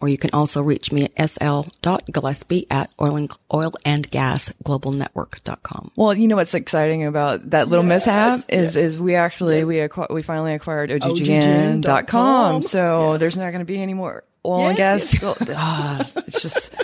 Or 0.03 0.09
you 0.09 0.17
can 0.17 0.31
also 0.33 0.63
reach 0.63 0.91
me 0.93 1.11
at 1.15 1.31
sl.gillespie 1.31 2.67
at 2.71 2.91
oil 2.99 3.17
and, 3.17 3.31
oil 3.53 3.73
and 3.85 4.11
gas 4.11 4.51
global 4.65 4.93
network.com. 4.93 5.91
Well, 5.95 6.15
you 6.15 6.27
know 6.27 6.37
what's 6.37 6.55
exciting 6.55 7.05
about 7.05 7.51
that 7.51 7.69
little 7.69 7.85
mishap 7.85 8.41
is 8.49 8.77
is 8.77 8.99
we 8.99 9.15
actually 9.15 9.63
we 9.65 9.77
acqu- 9.77 10.09
we 10.09 10.23
finally 10.23 10.55
acquired 10.55 10.89
OGGN.com. 10.89 11.83
OGGN.com. 11.83 12.63
So 12.63 13.19
there's 13.19 13.37
not 13.37 13.51
going 13.51 13.59
to 13.59 13.67
be 13.67 13.83
any 13.83 13.93
more 13.93 14.25
oil 14.43 14.69
and 14.69 14.77
gas. 14.79 15.15
Ah, 15.51 16.09
it's 16.27 16.41
just 16.41 16.75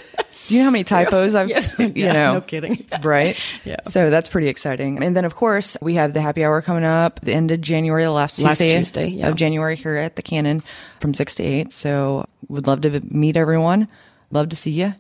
Do 0.47 0.55
you 0.55 0.61
know 0.61 0.67
how 0.67 0.71
many 0.71 0.85
typos 0.85 1.35
I've, 1.35 1.49
Yes. 1.49 1.69
you 1.79 1.93
Yeah, 1.95 2.13
know, 2.13 2.35
no 2.35 2.41
kidding. 2.41 2.87
right? 3.03 3.37
Yeah. 3.65 3.77
So 3.89 4.11
that's 4.11 4.29
pretty 4.29 4.49
exciting. 4.49 5.03
And 5.03 5.17
then, 5.17 5.25
of 5.25 5.35
course, 5.35 5.77
we 5.81 5.95
have 5.95 6.13
the 6.13 6.21
happy 6.21 6.45
hour 6.45 6.63
coming 6.63 6.85
up 6.85 7.21
the 7.21 7.33
end 7.33 7.51
of 7.51 7.61
January, 7.61 8.05
the 8.05 8.11
last, 8.11 8.39
Last 8.39 8.59
Tuesday, 8.59 8.79
Tuesday, 8.79 9.07
yeah. 9.09 9.29
of 9.29 9.37
January 9.37 9.77
here 9.77 9.97
at 9.97 10.17
the 10.17 10.23
Cannon 10.23 10.63
from 11.01 11.15
6 11.15 11.35
to 11.37 11.43
8. 11.43 11.73
So 11.73 12.27
would 12.49 12.67
love 12.67 12.83
to 12.83 13.01
meet 13.11 13.37
everyone. 13.37 13.89
Love 14.31 14.49
to 14.51 14.57
see 14.57 14.71
you. 14.71 14.95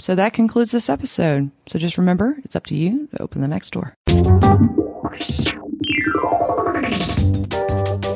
So 0.00 0.14
that 0.14 0.32
concludes 0.32 0.70
this 0.72 0.88
episode. 0.88 1.50
So 1.66 1.78
just 1.78 1.98
remember, 1.98 2.38
it's 2.44 2.54
up 2.56 2.66
to 2.66 2.74
you 2.76 3.08
to 3.08 3.22
open 3.22 3.40
the 3.40 3.48
next 3.48 3.70
door. 3.70 3.94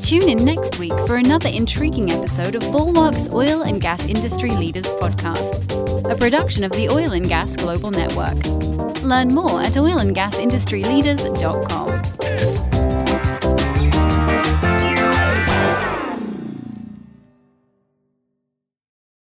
Tune 0.03 0.29
in 0.29 0.45
next 0.45 0.79
week 0.79 0.93
for 1.07 1.17
another 1.17 1.49
intriguing 1.49 2.11
episode 2.11 2.55
of 2.57 2.63
Bulwark's 2.73 3.29
Oil 3.31 3.63
and 3.63 3.81
Gas 3.81 4.05
Industry 4.07 4.51
Leaders 4.51 4.91
Podcast, 4.97 6.11
a 6.11 6.17
production 6.17 6.65
of 6.65 6.73
the 6.73 6.89
Oil 6.89 7.13
and 7.13 7.29
Gas 7.29 7.55
Global 7.57 7.93
Network. 7.93 8.35
Learn 9.03 9.29
more 9.29 9.63
at 9.63 9.75
oilandgasindustryleaders.com. 9.75 12.72